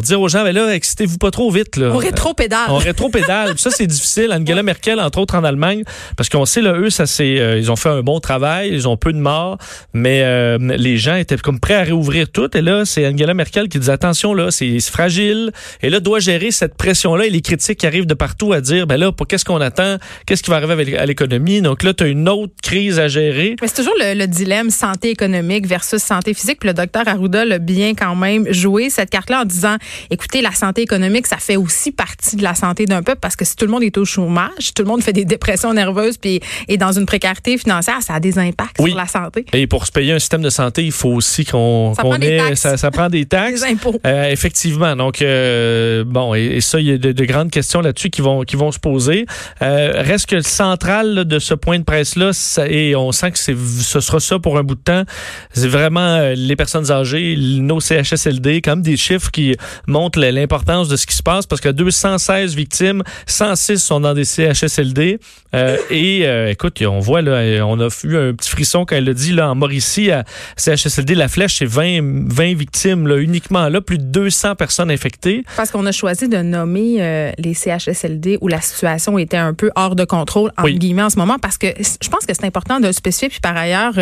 dire 0.03 0.21
aux 0.21 0.29
gens, 0.29 0.45
mais 0.45 0.53
là, 0.53 0.75
excitez-vous 0.75 1.19
pas 1.19 1.31
trop 1.31 1.51
vite. 1.51 1.77
Là. 1.77 1.91
On 1.93 1.99
rétro-pédale. 1.99 2.67
On 2.69 2.79
rétro-pédale. 2.79 3.59
ça, 3.59 3.71
c'est 3.71 3.87
difficile. 3.87 4.33
Angela 4.33 4.63
Merkel, 4.63 5.01
entre 5.01 5.19
autres 5.19 5.37
en 5.37 5.45
Allemagne, 5.45 5.85
parce 6.17 6.29
qu'on 6.29 6.45
sait, 6.45 6.61
là, 6.61 6.75
eux, 6.75 6.91
ça 6.91 7.07
c'est, 7.07 7.39
euh, 7.39 7.59
ils 7.59 7.71
ont 7.71 7.77
fait 7.77 7.89
un 7.89 8.03
bon 8.03 8.21
travail, 8.21 8.71
ils 8.73 8.89
ont 8.89 8.97
peu 8.97 9.13
de 9.13 9.19
morts, 9.19 9.59
mais 9.93 10.23
euh, 10.23 10.59
les 10.59 10.97
gens 10.97 11.17
étaient 11.17 11.37
comme 11.37 11.61
prêts 11.61 11.75
à 11.75 11.83
réouvrir 11.83 12.29
tout. 12.31 12.57
Et 12.57 12.61
là, 12.61 12.85
c'est 12.85 13.07
Angela 13.07 13.35
Merkel 13.35 13.69
qui 13.69 13.79
dit, 13.79 13.91
attention, 13.91 14.35
là, 14.35 14.51
c'est 14.51 14.81
fragile. 14.81 15.53
Et 15.83 15.91
là, 15.91 16.01
doit 16.01 16.21
gérer 16.21 16.51
cette 16.51 16.75
pression-là 16.75 17.27
et 17.27 17.31
les 17.31 17.41
critiques 17.41 17.79
qui 17.79 17.87
arrivent 17.87 18.07
de 18.07 18.15
partout 18.15 18.53
à 18.53 18.61
dire, 18.61 18.87
ben 18.87 18.97
là, 18.97 19.13
pour 19.13 19.27
qu'est-ce 19.27 19.45
qu'on 19.45 19.61
attend? 19.61 19.99
Qu'est-ce 20.27 20.43
qui 20.43 20.51
va 20.51 20.57
arriver 20.57 20.99
à 20.99 21.07
l'économie? 21.07 21.61
Donc 21.61 21.83
là, 21.83 21.95
tu 21.95 22.05
as 22.05 22.07
une 22.09 22.29
autre 22.29 22.53
crise 22.63 22.99
à 22.99 23.09
gérer. 23.09 23.57
Mais 23.61 23.69
c'est 23.69 23.77
toujours 23.77 23.95
le, 23.99 24.25
dilemme 24.27 24.71
santé 24.71 25.11
économique 25.11 25.67
versus 25.67 26.03
santé 26.03 26.35
physique. 26.35 26.59
Puis 26.61 26.69
le 26.69 26.75
docteur 26.75 27.07
Arruda 27.07 27.45
l'a 27.45 27.59
bien 27.59 27.95
quand 27.95 28.17
même 28.17 28.51
joué 28.53 28.91
cette 28.91 29.11
carte-là 29.11 29.43
en 29.43 29.45
disant, 29.45 29.77
écoutez, 30.11 30.43
la 30.43 30.53
santé 30.53 30.83
économique, 30.83 31.27
ça 31.27 31.37
fait 31.37 31.57
aussi 31.57 31.93
partie 31.93 32.37
de 32.37 32.43
la 32.43 32.55
santé 32.55 32.87
d'un 32.87 33.03
peuple 33.03 33.19
parce 33.21 33.37
que 33.37 33.45
si 33.45 33.57
tout 33.57 33.65
le 33.65 33.71
monde 33.71 33.83
est 33.83 33.97
au 33.99 34.05
chômage, 34.05 34.75
tout 34.75 34.83
le 34.83 34.89
monde 34.89 35.03
fait 35.03 35.13
des 35.13 35.25
dépressions 35.25 35.73
nerveuses 35.73 36.17
puis 36.17 36.41
est 36.69 36.77
dans 36.77 36.93
une 36.93 37.07
précarité 37.07 37.59
financière, 37.59 38.03
ça 38.03 38.15
a 38.15 38.21
des 38.21 38.39
impacts 38.39 38.81
sur 38.81 38.97
la 38.97 39.07
santé. 39.07 39.45
Et 39.53 39.67
pour 39.67 39.87
se 39.87 39.93
payer 39.93 40.13
un 40.13 40.19
système 40.19 40.43
de 40.43 40.51
santé, 40.51 40.85
il 40.85 40.93
faut 40.93 41.11
aussi 41.11 41.45
qu'on 41.45 41.95
ait, 42.21 42.55
ça, 42.55 42.77
ça, 42.77 42.91
prend 42.91 43.09
des 43.09 43.25
taxes, 43.27 43.63
des 43.63 43.73
impôts. 43.73 43.99
Euh, 44.07 44.31
effectivement. 44.31 44.97
Donc 44.97 45.23
euh, 45.23 46.05
bon, 46.05 46.35
et, 46.35 46.61
ça, 46.61 46.81
il 46.81 46.87
y 46.87 46.93
a 46.93 46.99
de, 46.99 47.25
grandes 47.25 47.51
questions 47.51 47.81
là-dessus 47.81 48.11
qui 48.11 48.21
vont 48.21 48.43
qui 48.43 48.57
vont 48.57 48.73
se 48.73 48.79
poser. 48.79 49.27
Euh, 49.63 49.93
reste 49.97 50.27
que 50.27 50.37
le 50.37 50.43
central 50.43 51.25
de 51.25 51.39
ce 51.39 51.55
point 51.55 51.79
de 51.79 51.85
presse 51.85 52.17
là, 52.17 52.31
et 52.69 52.95
on 52.97 53.13
sent 53.13 53.33
que 53.33 53.39
ce 53.39 54.01
sera 54.01 54.21
ça 54.21 54.39
pour 54.39 54.59
un 54.59 54.63
bout 54.63 54.75
de 54.75 54.81
temps. 54.81 55.05
C'est 55.53 55.69
vraiment 55.69 56.33
les 56.35 56.57
personnes 56.57 56.91
âgées, 56.91 57.37
nos 57.39 57.81
CHSLD, 57.81 58.61
comme 58.61 58.83
des 58.83 58.97
chiffres 58.97 59.31
qui 59.31 59.55
montrent 59.87 60.21
l'importance 60.21 60.89
de 60.89 60.97
ce 60.97 61.07
qui 61.07 61.15
se 61.15 61.23
passe 61.23 61.47
parce 61.47 61.61
que 61.61 61.69
216 61.69 62.55
victimes, 62.55 63.03
106 63.27 63.79
sont 63.79 64.01
dans 64.01 64.15
des 64.15 64.25
CHSLD. 64.25 65.19
Euh, 65.55 65.77
et 65.91 66.27
euh, 66.27 66.51
écoute, 66.51 66.83
on 66.83 66.99
voit 66.99 67.23
là, 67.23 67.65
on 67.65 67.79
a 67.81 67.89
eu 68.05 68.17
un 68.17 68.35
petit 68.35 68.51
frisson 68.51 68.85
quand 68.85 68.97
elle 68.97 69.09
a 69.09 69.15
dit 69.15 69.33
là 69.33 69.51
en 69.51 69.55
Mauricie 69.55 70.11
à 70.11 70.25
CHSLD 70.57 71.15
La 71.15 71.29
Flèche, 71.29 71.59
c'est 71.59 71.67
20, 71.67 72.29
20 72.29 72.55
victimes 72.55 73.07
là, 73.07 73.19
uniquement 73.19 73.69
là, 73.69 73.81
plus 73.81 73.99
de 73.99 74.05
200 74.05 74.57
personnes 74.57 74.91
infectées. 74.91 75.45
Parce 75.57 75.71
qu'on 75.71 75.87
a 75.87 75.93
choisi 75.93 76.29
de 76.29 76.39
nommer 76.39 76.97
euh, 76.99 77.31
les 77.39 77.55
CHSLD 77.55 78.39
où 78.41 78.49
la 78.49 78.61
situation 78.61 79.19
était 79.19 79.37
un 79.37 79.55
peu 79.55 79.71
hors 79.77 79.95
de 79.95 80.05
contrôle 80.05 80.51
en 80.59 80.65
guillemets 80.65 81.03
en 81.03 81.11
ce 81.11 81.19
moment 81.19 81.39
parce 81.39 81.59
que 81.59 81.69
je 81.79 82.09
pense 82.09 82.27
que 82.27 82.35
c'est 82.35 82.45
important 82.45 82.81
de 82.81 82.87
le 82.87 82.93
spécifier. 82.93 83.29
Puis 83.29 83.41
par 83.41 83.57
ailleurs, 83.57 83.95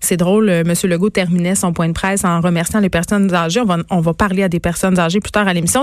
c'est 0.00 0.16
drôle, 0.16 0.50
M. 0.50 0.72
Legault 0.84 1.10
terminait 1.10 1.54
son 1.54 1.72
point 1.72 1.88
de 1.88 1.92
presse 1.92 2.24
en 2.24 2.40
remerciant 2.40 2.80
les 2.80 2.90
personnes 2.90 3.32
âgées. 3.34 3.60
On 3.60 3.64
va, 3.64 3.78
on 3.90 4.00
va 4.00 4.14
parler 4.14 4.42
à 4.42 4.48
des 4.48 4.60
personnes 4.60 4.98
âgées 4.98 5.17
plus 5.20 5.32
tard 5.32 5.48
à 5.48 5.52
l'émission. 5.52 5.82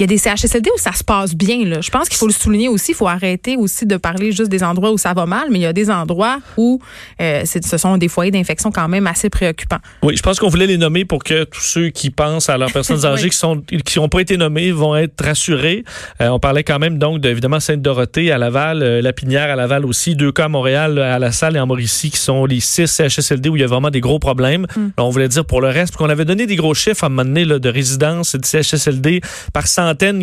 Il 0.00 0.04
y 0.04 0.04
a 0.04 0.06
des 0.06 0.16
CHSLD 0.16 0.70
où 0.74 0.78
ça 0.78 0.92
se 0.92 1.04
passe 1.04 1.34
bien. 1.34 1.62
Là. 1.66 1.82
Je 1.82 1.90
pense 1.90 2.08
qu'il 2.08 2.16
faut 2.16 2.26
le 2.26 2.32
souligner 2.32 2.68
aussi. 2.68 2.92
Il 2.92 2.94
faut 2.94 3.06
arrêter 3.06 3.58
aussi 3.58 3.84
de 3.84 3.98
parler 3.98 4.32
juste 4.32 4.48
des 4.48 4.62
endroits 4.62 4.92
où 4.92 4.96
ça 4.96 5.12
va 5.12 5.26
mal, 5.26 5.48
mais 5.50 5.58
il 5.58 5.62
y 5.62 5.66
a 5.66 5.74
des 5.74 5.90
endroits 5.90 6.38
où 6.56 6.80
euh, 7.20 7.44
ce 7.44 7.76
sont 7.76 7.98
des 7.98 8.08
foyers 8.08 8.30
d'infection 8.30 8.72
quand 8.72 8.88
même 8.88 9.06
assez 9.06 9.28
préoccupants. 9.28 9.76
Oui, 10.02 10.16
je 10.16 10.22
pense 10.22 10.40
qu'on 10.40 10.48
voulait 10.48 10.66
les 10.66 10.78
nommer 10.78 11.04
pour 11.04 11.22
que 11.22 11.44
tous 11.44 11.60
ceux 11.60 11.90
qui 11.90 12.08
pensent 12.08 12.48
à 12.48 12.56
leurs 12.56 12.72
personnes 12.72 13.04
âgées 13.04 13.28
qui 13.28 13.36
sont 13.36 13.60
qui 13.84 13.98
n'ont 13.98 14.08
pas 14.08 14.22
été 14.22 14.38
nommés 14.38 14.72
vont 14.72 14.96
être 14.96 15.22
rassurés. 15.22 15.84
Euh, 16.22 16.28
on 16.28 16.38
parlait 16.38 16.64
quand 16.64 16.78
même 16.78 16.96
donc 16.96 17.22
évidemment 17.26 17.60
Sainte-Dorothée 17.60 18.32
à 18.32 18.38
Laval, 18.38 18.82
euh, 18.82 19.02
La 19.02 19.12
Pinière 19.12 19.50
à 19.50 19.56
Laval 19.56 19.84
aussi, 19.84 20.16
deux 20.16 20.32
cas 20.32 20.46
à 20.46 20.48
Montréal, 20.48 20.98
à 20.98 21.18
La 21.18 21.30
Salle 21.30 21.56
et 21.56 21.60
en 21.60 21.66
Mauricie 21.66 22.10
qui 22.10 22.20
sont 22.20 22.46
les 22.46 22.60
six 22.60 22.86
CHSLD 22.86 23.50
où 23.50 23.56
il 23.56 23.60
y 23.60 23.64
a 23.64 23.68
vraiment 23.68 23.90
des 23.90 24.00
gros 24.00 24.18
problèmes. 24.18 24.66
Hmm. 24.74 24.88
on 24.96 25.10
voulait 25.10 25.28
dire 25.28 25.44
pour 25.44 25.60
le 25.60 25.68
reste, 25.68 25.96
qu'on 25.96 26.08
avait 26.08 26.24
donné 26.24 26.46
des 26.46 26.56
gros 26.56 26.72
chiffres 26.72 27.04
à 27.04 27.08
un 27.08 27.10
moment 27.10 27.24
donné 27.24 27.44
là, 27.44 27.58
de 27.58 27.68
résidence 27.68 28.34
et 28.34 28.38
de 28.38 28.46
CHSLD 28.46 29.20
par 29.52 29.66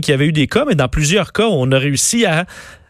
qui 0.02 0.12
avaient 0.12 0.28
eu 0.28 0.32
des 0.32 0.48
cas, 0.48 0.66
mais 0.66 0.76
dans 0.76 0.88
plusieurs 0.88 1.34
cas, 1.34 1.48
on 1.48 1.72
a 1.72 1.80
réussi 1.80 2.26
à 2.26 2.46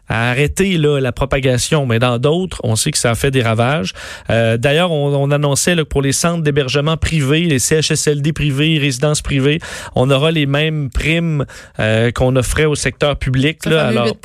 à 0.08 0.30
arrêter 0.30 0.78
là, 0.78 1.00
la 1.00 1.12
propagation, 1.12 1.86
mais 1.86 1.98
dans 1.98 2.18
d'autres, 2.18 2.60
on 2.64 2.76
sait 2.76 2.90
que 2.90 2.98
ça 2.98 3.10
a 3.10 3.14
fait 3.14 3.30
des 3.30 3.42
ravages. 3.42 3.92
Euh, 4.30 4.56
D'ailleurs, 4.56 4.92
on, 4.92 5.14
on, 5.14 5.30
annonçait 5.30 5.74
là, 5.74 5.82
que 5.82 5.88
pour 5.88 6.02
les 6.02 6.12
centres 6.12 6.42
d'hébergement 6.42 6.96
privés, 6.96 7.44
les 7.44 7.58
CHSLD 7.58 8.32
privés, 8.32 8.78
résidences 8.78 9.22
privées, 9.22 9.60
on 9.94 10.10
aura 10.10 10.30
les 10.30 10.46
mêmes 10.46 10.90
primes 10.90 11.44
euh, 11.80 12.10
qu'on 12.10 12.36
offrait 12.36 12.64
au 12.64 12.74
secteur 12.74 13.16
public. 13.16 13.64
là, 13.66 13.88
alors, 13.88 14.06
8 14.06 14.16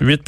8 0.00 0.20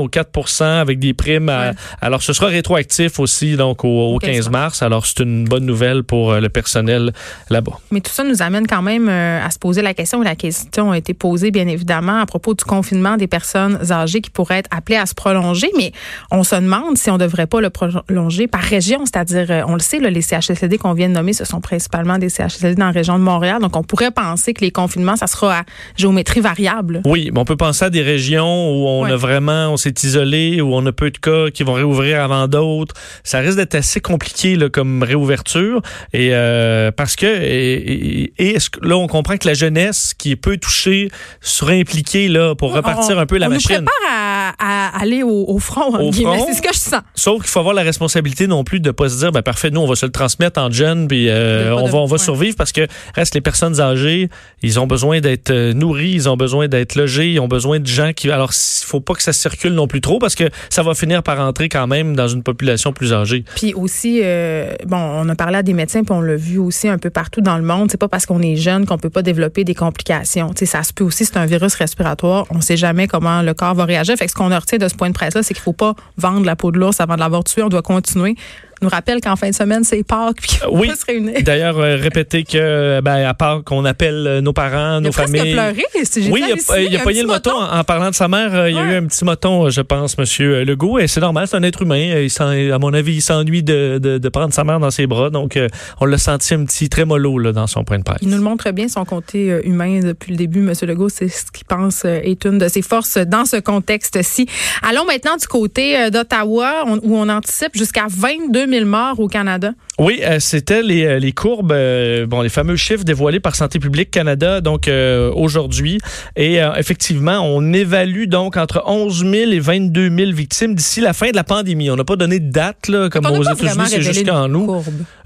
ou 0.00 0.08
4 0.08 0.62
avec 0.62 0.98
des 0.98 1.14
primes. 1.14 1.52
alors, 2.00 2.22
ce 2.22 2.32
sera 2.32 2.46
rétroactif 2.48 3.18
aussi 3.18 3.56
donc 3.56 3.84
au, 3.84 4.18
15 4.18 4.50
mars. 4.50 4.82
Alors, 4.82 5.06
c'est 5.06 5.20
une 5.20 5.44
bonne 5.44 5.66
nouvelle 5.66 6.02
pour 6.02 6.32
euh, 6.32 6.40
le 6.40 6.48
personnel 6.48 7.12
là-bas. 7.50 7.78
Mais 7.90 8.00
tout 8.00 8.12
ça 8.12 8.24
nous 8.24 8.42
amène 8.42 8.66
quand 8.66 8.82
même 8.82 9.08
euh, 9.08 9.44
à 9.44 9.50
se 9.50 9.58
poser 9.58 9.82
la 9.82 9.94
question, 9.94 10.22
la 10.22 10.36
question 10.36 10.92
a 10.92 10.98
été 10.98 11.14
posée 11.14 11.50
bien 11.50 11.66
évidemment 11.68 12.20
à 12.20 12.26
propos 12.26 12.54
du 12.54 12.64
confinement 12.64 13.16
des 13.16 13.26
personnes 13.26 13.78
âgées 13.90 14.20
qui 14.20 14.30
pourraient 14.30 14.53
être 14.58 14.68
appelé 14.70 14.96
à 14.96 15.06
se 15.06 15.14
prolonger, 15.14 15.70
mais 15.76 15.92
on 16.30 16.44
se 16.44 16.54
demande 16.56 16.96
si 16.96 17.10
on 17.10 17.14
ne 17.14 17.18
devrait 17.18 17.46
pas 17.46 17.60
le 17.60 17.70
prolonger 17.70 18.46
par 18.46 18.60
région, 18.60 19.04
c'est-à-dire, 19.04 19.50
euh, 19.50 19.62
on 19.66 19.74
le 19.74 19.80
sait, 19.80 19.98
les 19.98 20.22
CHSLD 20.22 20.78
qu'on 20.78 20.92
vient 20.92 21.08
de 21.08 21.14
nommer, 21.14 21.32
ce 21.32 21.44
sont 21.44 21.60
principalement 21.60 22.18
des 22.18 22.28
CHSLD 22.28 22.76
dans 22.76 22.86
la 22.86 22.92
région 22.92 23.18
de 23.18 23.24
Montréal, 23.24 23.60
donc 23.60 23.76
on 23.76 23.82
pourrait 23.82 24.10
penser 24.10 24.54
que 24.54 24.60
les 24.60 24.70
confinements, 24.70 25.16
ça 25.16 25.26
sera 25.26 25.60
à 25.60 25.62
géométrie 25.96 26.40
variable. 26.40 27.02
Oui, 27.04 27.30
mais 27.32 27.40
on 27.40 27.44
peut 27.44 27.56
penser 27.56 27.86
à 27.86 27.90
des 27.90 28.02
régions 28.02 28.70
où 28.70 28.86
on 28.86 29.04
a 29.04 29.16
vraiment, 29.16 29.70
on 29.70 29.76
s'est 29.76 29.94
isolé, 30.02 30.60
où 30.60 30.74
on 30.74 30.84
a 30.86 30.92
peu 30.92 31.10
de 31.10 31.18
cas 31.18 31.50
qui 31.50 31.62
vont 31.62 31.74
réouvrir 31.74 32.22
avant 32.22 32.48
d'autres. 32.48 32.94
Ça 33.22 33.38
risque 33.38 33.56
d'être 33.56 33.74
assez 33.74 34.00
compliqué 34.00 34.56
là, 34.56 34.68
comme 34.68 35.02
réouverture, 35.02 35.82
et 36.12 36.30
euh, 36.32 36.90
parce 36.90 37.16
que 37.16 37.26
et, 37.26 38.56
là, 38.82 38.96
on 38.96 39.06
comprend 39.06 39.36
que 39.36 39.46
la 39.46 39.54
jeunesse 39.54 40.14
qui 40.16 40.32
est 40.32 40.36
peu 40.36 40.56
touchée 40.56 41.10
sera 41.40 41.72
impliquée 41.72 42.28
là 42.28 42.54
pour 42.54 42.72
repartir 42.72 43.18
un 43.18 43.26
peu 43.26 43.38
la 43.38 43.48
machine. 43.48 43.76
Nous 43.76 43.84
prépare 43.84 44.12
à 44.12 44.43
à, 44.58 45.00
aller 45.00 45.22
au, 45.22 45.58
front. 45.58 46.12
C'est 46.12 46.54
ce 46.54 46.62
que 46.62 46.72
je 46.72 46.78
sens. 46.78 47.02
Sauf 47.14 47.42
qu'il 47.42 47.50
faut 47.50 47.60
avoir 47.60 47.74
la 47.74 47.82
responsabilité 47.82 48.46
non 48.46 48.64
plus 48.64 48.80
de 48.80 48.88
ne 48.88 48.92
pas 48.92 49.08
se 49.08 49.18
dire, 49.18 49.32
ben 49.32 49.42
parfait, 49.42 49.70
nous, 49.70 49.80
on 49.80 49.86
va 49.86 49.94
se 49.94 50.06
le 50.06 50.12
transmettre 50.12 50.60
en 50.60 50.70
jeune, 50.70 51.08
puis 51.08 51.28
euh, 51.28 51.74
on, 51.74 51.86
va, 51.86 51.98
on 51.98 52.06
va 52.06 52.18
survivre 52.18 52.56
parce 52.56 52.72
que 52.72 52.86
reste 53.14 53.34
les 53.34 53.40
personnes 53.40 53.80
âgées, 53.80 54.28
ils 54.62 54.80
ont 54.80 54.86
besoin 54.86 55.20
d'être 55.20 55.50
euh, 55.50 55.72
nourris, 55.72 56.12
ils 56.12 56.28
ont 56.28 56.36
besoin 56.36 56.68
d'être 56.68 56.94
logés, 56.94 57.32
ils 57.32 57.40
ont 57.40 57.48
besoin 57.48 57.80
de 57.80 57.86
gens 57.86 58.12
qui... 58.12 58.30
Alors, 58.30 58.52
il 58.52 58.86
faut 58.86 59.00
pas 59.00 59.14
que 59.14 59.22
ça 59.22 59.32
circule 59.32 59.72
non 59.72 59.86
plus 59.86 60.00
trop 60.00 60.18
parce 60.18 60.34
que 60.34 60.44
ça 60.70 60.82
va 60.82 60.94
finir 60.94 61.22
par 61.22 61.40
entrer 61.40 61.68
quand 61.68 61.86
même 61.86 62.16
dans 62.16 62.28
une 62.28 62.42
population 62.42 62.92
plus 62.92 63.12
âgée. 63.12 63.44
Puis 63.56 63.74
aussi, 63.74 64.20
euh, 64.22 64.74
bon, 64.86 64.96
on 64.96 65.28
a 65.28 65.34
parlé 65.34 65.58
à 65.58 65.62
des 65.62 65.72
médecins, 65.72 66.02
puis 66.02 66.14
on 66.14 66.20
l'a 66.20 66.36
vu 66.36 66.58
aussi 66.58 66.88
un 66.88 66.98
peu 66.98 67.10
partout 67.10 67.40
dans 67.40 67.56
le 67.56 67.64
monde. 67.64 67.90
C'est 67.90 68.00
pas 68.00 68.08
parce 68.08 68.26
qu'on 68.26 68.40
est 68.42 68.56
jeune 68.56 68.86
qu'on 68.86 68.98
peut 68.98 69.10
pas 69.10 69.22
développer 69.22 69.64
des 69.64 69.74
complications. 69.74 70.50
ça 70.54 70.82
se 70.82 70.92
peut 70.92 71.04
aussi, 71.04 71.24
c'est 71.24 71.36
un 71.36 71.46
virus 71.46 71.74
respiratoire. 71.74 72.46
On 72.50 72.60
sait 72.60 72.76
jamais 72.76 73.06
comment 73.06 73.42
le 73.42 73.54
corps 73.54 73.74
va 73.74 73.84
réagir. 73.84 74.16
Fait 74.16 74.26
ce 74.34 74.38
qu'on 74.38 74.48
retient 74.48 74.78
de 74.78 74.88
ce 74.88 74.94
point 74.94 75.08
de 75.08 75.14
presse-là, 75.14 75.42
c'est 75.42 75.54
qu'il 75.54 75.60
ne 75.60 75.64
faut 75.64 75.72
pas 75.72 75.94
vendre 76.18 76.44
la 76.44 76.56
peau 76.56 76.72
de 76.72 76.78
l'ours 76.78 77.00
avant 77.00 77.14
de 77.14 77.20
l'avoir 77.20 77.44
tué. 77.44 77.62
On 77.62 77.68
doit 77.68 77.82
continuer 77.82 78.36
nous 78.84 78.90
rappelle 78.90 79.20
qu'en 79.20 79.36
fin 79.36 79.50
de 79.50 79.54
semaine, 79.54 79.82
c'est 79.84 80.02
Pâques 80.04 80.36
puis 80.40 80.58
qu'on 80.60 80.78
Oui. 80.78 80.88
va 80.88 80.94
se 80.96 81.04
réunir. 81.04 81.34
D'ailleurs, 81.42 81.78
euh, 81.78 81.96
répéter 81.96 82.44
que, 82.44 83.00
ben, 83.00 83.24
à 83.26 83.34
part 83.34 83.64
qu'on 83.64 83.84
appelle 83.84 84.26
euh, 84.26 84.40
nos 84.40 84.52
parents, 84.52 84.98
Il 84.98 85.04
nos 85.04 85.08
a 85.10 85.12
familles. 85.12 85.52
pleuré. 85.52 85.82
si 86.04 86.22
j'ai 86.24 86.30
Oui, 86.30 86.42
il 86.46 86.52
a, 86.72 86.80
il 86.80 86.96
a 86.96 87.00
pogné 87.00 87.22
le 87.22 87.26
moton 87.28 87.52
en, 87.52 87.78
en 87.78 87.84
parlant 87.84 88.10
de 88.10 88.14
sa 88.14 88.28
mère. 88.28 88.54
euh, 88.54 88.70
Il 88.70 88.76
y 88.76 88.78
a 88.78 88.82
eu 88.84 88.94
un 88.96 89.06
petit 89.06 89.24
moton, 89.24 89.68
je 89.70 89.80
pense, 89.80 90.16
Monsieur 90.18 90.64
Legault. 90.64 90.98
Et 90.98 91.06
c'est 91.08 91.20
normal, 91.20 91.46
c'est 91.48 91.56
un 91.56 91.62
être 91.62 91.82
humain. 91.82 92.10
Euh, 92.14 92.22
Il 92.24 92.30
s'en- 92.30 92.48
à 92.48 92.78
mon 92.78 92.92
avis, 92.94 93.14
il 93.16 93.22
s'ennuie 93.22 93.62
de, 93.62 93.98
de, 93.98 94.18
de 94.18 94.28
prendre 94.28 94.52
sa 94.52 94.64
mère 94.64 94.80
dans 94.80 94.90
ses 94.90 95.06
bras. 95.06 95.30
Donc, 95.30 95.56
euh, 95.56 95.68
on 96.00 96.04
l'a 96.06 96.18
senti 96.18 96.54
un 96.54 96.64
petit 96.64 96.88
trémolo 96.88 97.38
là, 97.38 97.52
dans 97.52 97.66
son 97.66 97.84
point 97.84 97.98
de 97.98 98.04
presse. 98.04 98.18
Il 98.22 98.28
nous 98.28 98.36
le 98.36 98.42
montre 98.42 98.70
bien, 98.70 98.88
son 98.88 99.04
côté 99.04 99.50
euh, 99.50 99.60
humain 99.64 100.00
depuis 100.00 100.30
le 100.32 100.36
début. 100.36 100.60
Monsieur 100.60 100.86
Legault, 100.86 101.08
c'est 101.08 101.28
ce 101.28 101.44
qu'il 101.52 101.64
pense 101.66 102.02
euh, 102.04 102.20
est 102.22 102.44
une 102.44 102.58
de 102.58 102.68
ses 102.68 102.82
forces 102.82 103.16
dans 103.18 103.44
ce 103.44 103.56
contexte-ci. 103.56 104.46
Allons 104.82 105.04
maintenant 105.04 105.36
du 105.36 105.46
côté 105.46 105.96
euh, 105.98 106.10
d'Ottawa, 106.10 106.84
on- 106.86 106.98
où 107.02 107.16
on 107.16 107.28
anticipe 107.28 107.76
jusqu'à 107.76 108.06
22 108.08 108.66
000 108.66 108.73
morts 108.82 109.20
au 109.20 109.28
Canada. 109.28 109.72
Oui, 110.00 110.22
euh, 110.24 110.40
c'était 110.40 110.82
les, 110.82 111.04
euh, 111.04 111.18
les 111.20 111.30
courbes, 111.30 111.70
euh, 111.70 112.26
bon, 112.26 112.40
les 112.40 112.48
fameux 112.48 112.74
chiffres 112.74 113.04
dévoilés 113.04 113.38
par 113.38 113.54
Santé 113.54 113.78
publique 113.78 114.10
Canada, 114.10 114.60
donc 114.60 114.88
euh, 114.88 115.30
aujourd'hui. 115.32 116.00
Et 116.34 116.58
effectivement, 116.76 117.40
on 117.42 117.72
évalue 117.72 118.24
donc 118.26 118.56
entre 118.56 118.82
11 118.86 119.24
000 119.24 119.52
et 119.52 119.60
22 119.60 120.10
000 120.10 120.32
victimes 120.32 120.74
d'ici 120.74 121.00
la 121.00 121.12
fin 121.12 121.30
de 121.30 121.36
la 121.36 121.44
pandémie. 121.44 121.90
On 121.90 121.96
n'a 121.96 122.04
pas 122.04 122.16
donné 122.16 122.40
de 122.40 122.50
date, 122.50 122.88
là, 122.88 123.08
comme 123.08 123.26
aux 123.26 123.42
États-Unis, 123.42 123.86
c'est 123.86 124.02
jusqu'en 124.02 124.48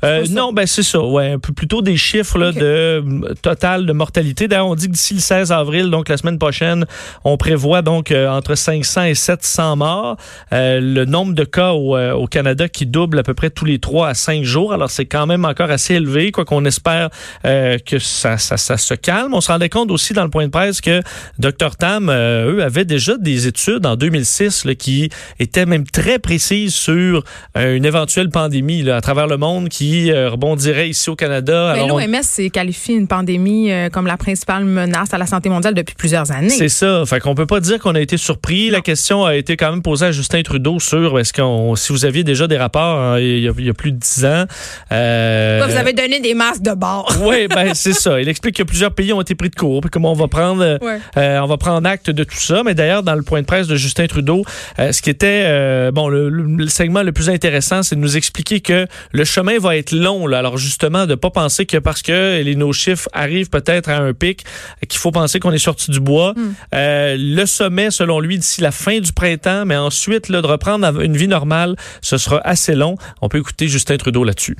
ça. 0.02 0.22
non, 0.30 0.52
ben 0.52 0.66
c'est 0.66 0.82
ça, 0.82 1.00
ouais, 1.00 1.32
un 1.32 1.38
peu 1.38 1.52
plutôt 1.54 1.80
des 1.80 1.96
chiffres 1.96 2.38
là, 2.38 2.52
de 2.52 3.02
total 3.40 3.86
de 3.86 3.92
mortalité. 3.92 4.48
D'ailleurs, 4.48 4.68
on 4.68 4.74
dit 4.74 4.88
que 4.88 4.92
d'ici 4.92 5.14
le 5.14 5.20
16 5.20 5.50
avril, 5.50 5.90
donc 5.90 6.08
la 6.08 6.18
semaine 6.18 6.38
prochaine, 6.38 6.84
on 7.24 7.36
prévoit 7.38 7.80
donc 7.80 8.12
entre 8.12 8.54
500 8.54 9.04
et 9.04 9.14
700 9.14 9.76
morts. 9.76 10.16
Le 10.52 11.04
nombre 11.04 11.34
de 11.34 11.44
cas 11.44 11.72
au, 11.72 11.96
au 11.96 12.26
Canada 12.26 12.68
qui 12.68 12.84
double 12.84 13.18
à 13.18 13.22
peu 13.22 13.34
près 13.34 13.37
tous 13.46 13.64
les 13.64 13.78
3 13.78 14.08
à 14.08 14.14
5 14.14 14.42
jours. 14.42 14.72
Alors 14.72 14.90
c'est 14.90 15.06
quand 15.06 15.26
même 15.26 15.44
encore 15.44 15.70
assez 15.70 15.94
élevé, 15.94 16.32
quoi 16.32 16.44
qu'on 16.44 16.64
espère 16.64 17.10
euh, 17.44 17.78
que 17.78 17.98
ça, 17.98 18.38
ça, 18.38 18.56
ça 18.56 18.76
se 18.76 18.94
calme. 18.94 19.34
On 19.34 19.40
se 19.40 19.50
rendait 19.50 19.68
compte 19.68 19.90
aussi 19.90 20.12
dans 20.12 20.24
le 20.24 20.30
point 20.30 20.46
de 20.46 20.50
presse 20.50 20.80
que 20.80 21.00
Dr 21.38 21.76
Tam, 21.78 22.08
euh, 22.08 22.54
eux, 22.54 22.62
avaient 22.62 22.84
déjà 22.84 23.16
des 23.16 23.46
études 23.46 23.86
en 23.86 23.96
2006 23.96 24.64
là, 24.64 24.74
qui 24.74 25.10
étaient 25.38 25.66
même 25.66 25.84
très 25.86 26.18
précises 26.18 26.74
sur 26.74 27.24
euh, 27.56 27.76
une 27.76 27.84
éventuelle 27.84 28.30
pandémie 28.30 28.82
là, 28.82 28.96
à 28.96 29.00
travers 29.00 29.26
le 29.26 29.36
monde 29.36 29.68
qui 29.68 30.12
rebondirait 30.12 30.88
ici 30.88 31.10
au 31.10 31.16
Canada. 31.16 31.74
L'OMS 31.86 32.22
s'est 32.22 32.50
qualifié 32.50 32.96
une 32.96 33.06
pandémie 33.06 33.70
comme 33.92 34.06
la 34.06 34.16
principale 34.16 34.64
menace 34.64 35.12
à 35.14 35.18
la 35.18 35.26
santé 35.26 35.48
mondiale 35.48 35.74
depuis 35.74 35.94
plusieurs 35.94 36.30
années. 36.32 36.48
C'est 36.48 36.68
ça. 36.68 37.04
Fait 37.06 37.20
qu'on 37.20 37.34
peut 37.34 37.46
pas 37.46 37.60
dire 37.60 37.78
qu'on 37.78 37.94
a 37.94 38.00
été 38.00 38.16
surpris. 38.16 38.70
La 38.70 38.80
question 38.80 39.24
a 39.24 39.36
été 39.36 39.56
quand 39.56 39.70
même 39.70 39.82
posée 39.82 40.06
à 40.06 40.12
Justin 40.12 40.42
Trudeau 40.42 40.80
sur 40.80 41.18
est-ce 41.18 41.32
qu'on, 41.32 41.76
si 41.76 41.92
vous 41.92 42.04
aviez 42.04 42.24
déjà 42.24 42.46
des 42.46 42.56
rapports 42.56 43.17
il, 43.20 43.40
y 43.40 43.48
a, 43.48 43.52
il 43.58 43.64
y 43.66 43.70
a 43.70 43.74
plus 43.74 43.92
de 43.92 43.98
10 43.98 44.24
ans. 44.24 44.44
euh, 44.92 45.64
Vous 45.68 45.76
avez 45.76 45.92
donné 45.92 46.20
des 46.20 46.34
masques 46.34 46.62
de 46.62 46.72
bord. 46.74 47.12
Oui, 47.22 47.46
ben 47.48 47.74
c'est 47.74 47.92
ça. 47.92 48.20
Il 48.20 48.28
explique 48.28 48.56
que 48.56 48.62
plusieurs 48.62 48.92
pays 48.92 49.12
ont 49.12 49.20
été 49.20 49.34
pris 49.34 49.50
de 49.50 49.54
court, 49.56 49.80
puis 49.80 49.90
comment 49.90 50.12
on 50.12 50.14
va 50.14 50.28
prendre, 50.28 50.62
euh, 50.62 50.78
Ouais. 50.80 50.98
euh, 51.16 51.40
on 51.40 51.46
va 51.46 51.56
prendre 51.56 51.86
acte 51.88 52.10
de 52.10 52.24
tout 52.24 52.36
ça. 52.36 52.62
Mais 52.64 52.74
d'ailleurs, 52.74 53.02
dans 53.02 53.14
le 53.14 53.22
point 53.22 53.40
de 53.40 53.46
presse 53.46 53.66
de 53.66 53.76
Justin 53.76 54.06
Trudeau, 54.06 54.44
euh, 54.78 54.92
ce 54.92 55.02
qui 55.02 55.10
était 55.10 55.90
bon, 55.92 56.08
le, 56.08 56.66
segment 56.68 57.02
le 57.02 57.12
plus 57.12 57.28
intéressant, 57.30 57.82
c'est 57.82 57.96
de 57.96 58.00
nous 58.00 58.16
expliquer 58.16 58.60
que 58.60 58.86
le 59.12 59.24
chemin 59.24 59.58
va 59.58 59.76
être 59.76 59.92
long. 59.92 60.26
Là. 60.26 60.38
Alors 60.38 60.56
justement, 60.58 61.06
de 61.06 61.14
pas 61.14 61.30
penser 61.30 61.66
que 61.66 61.76
parce 61.76 62.02
que 62.02 62.40
les, 62.42 62.54
nos 62.56 62.72
chiffres 62.72 63.08
arrivent 63.12 63.50
peut-être 63.50 63.88
à 63.90 63.98
un 63.98 64.12
pic, 64.12 64.44
qu'il 64.88 64.98
faut 64.98 65.10
penser 65.10 65.40
qu'on 65.40 65.52
est 65.52 65.58
sorti 65.58 65.90
du 65.90 66.00
bois. 66.00 66.34
Euh, 66.74 67.16
le 67.18 67.44
sommet, 67.46 67.90
selon 67.90 68.20
lui, 68.20 68.38
d'ici 68.38 68.60
la 68.60 68.70
fin 68.70 68.98
du 69.00 69.12
printemps, 69.12 69.64
mais 69.66 69.76
ensuite 69.76 70.28
là, 70.28 70.40
de 70.42 70.46
reprendre 70.46 71.00
une 71.00 71.16
vie 71.16 71.28
normale, 71.28 71.76
ce 72.00 72.16
sera 72.18 72.40
assez 72.46 72.74
long. 72.74 72.96
On 73.20 73.28
peut 73.28 73.38
écouter 73.38 73.68
Justin 73.68 73.96
Trudeau 73.96 74.24
là-dessus. 74.24 74.56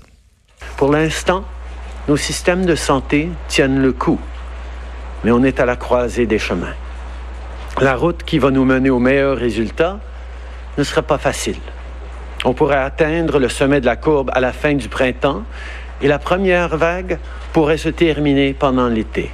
Pour 0.76 0.93
l'instant, 0.93 1.45
nos 2.09 2.17
systèmes 2.17 2.67
de 2.67 2.75
santé 2.75 3.28
tiennent 3.49 3.81
le 3.81 3.93
coup, 3.93 4.21
mais 5.25 5.31
on 5.31 5.43
est 5.43 5.61
à 5.61 5.67
la 5.67 5.76
croisée 5.76 6.26
des 6.26 6.38
chemins. 6.38 6.75
La 7.81 7.95
route 7.95 8.23
qui 8.25 8.38
va 8.38 8.50
nous 8.50 8.64
mener 8.64 8.90
aux 8.90 8.99
meilleurs 8.99 9.37
résultats 9.37 10.00
ne 10.76 10.85
sera 10.85 11.02
pas 11.02 11.19
facile. 11.19 11.61
On 12.45 12.55
pourrait 12.55 12.76
atteindre 12.76 13.38
le 13.38 13.49
sommet 13.49 13.81
de 13.81 13.87
la 13.87 13.97
courbe 13.97 14.31
à 14.33 14.40
la 14.40 14.52
fin 14.52 14.75
du 14.75 14.88
printemps 14.88 15.43
et 16.00 16.09
la 16.09 16.19
première 16.19 16.76
vague 16.76 17.19
pourrait 17.52 17.78
se 17.78 17.88
terminer 17.88 18.52
pendant 18.52 18.88
l'été. 18.88 19.31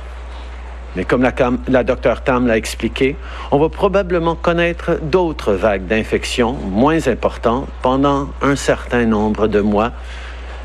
Mais 0.97 1.05
comme 1.05 1.23
la, 1.69 1.85
docteur 1.85 2.23
Tam 2.23 2.47
l'a 2.47 2.57
expliqué, 2.57 3.17
on 3.51 3.59
va 3.59 3.69
probablement 3.69 4.37
connaître 4.37 5.01
d'autres 5.03 5.55
vagues 5.55 5.87
d'infection 5.87 6.53
moins 6.53 7.09
importantes 7.09 7.69
pendant 7.83 8.29
un 8.43 8.57
certain 8.57 9.05
nombre 9.07 9.49
de 9.49 9.61
mois 9.61 9.93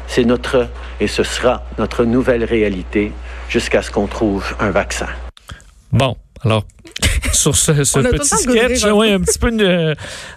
c'est 0.10 0.26
notre, 0.26 0.68
et 1.00 1.08
ce 1.08 1.24
sera 1.24 1.64
notre 1.78 2.04
nouvelle 2.04 2.44
réalité 2.44 3.14
jusqu'à 3.48 3.82
ce 3.82 3.92
qu'on 3.92 4.08
trouve 4.08 4.56
un 4.60 4.72
vaccin. 4.72 5.08
Bon, 5.92 6.18
alors 6.44 6.63
sur 7.34 7.56
ce, 7.56 7.84
ce 7.84 8.00
petit 8.00 8.28
sketch, 8.28 8.84
rire 8.84 9.15
un 9.15 9.22
petit 9.22 9.39
peu 9.39 9.50
euh, 9.60 9.94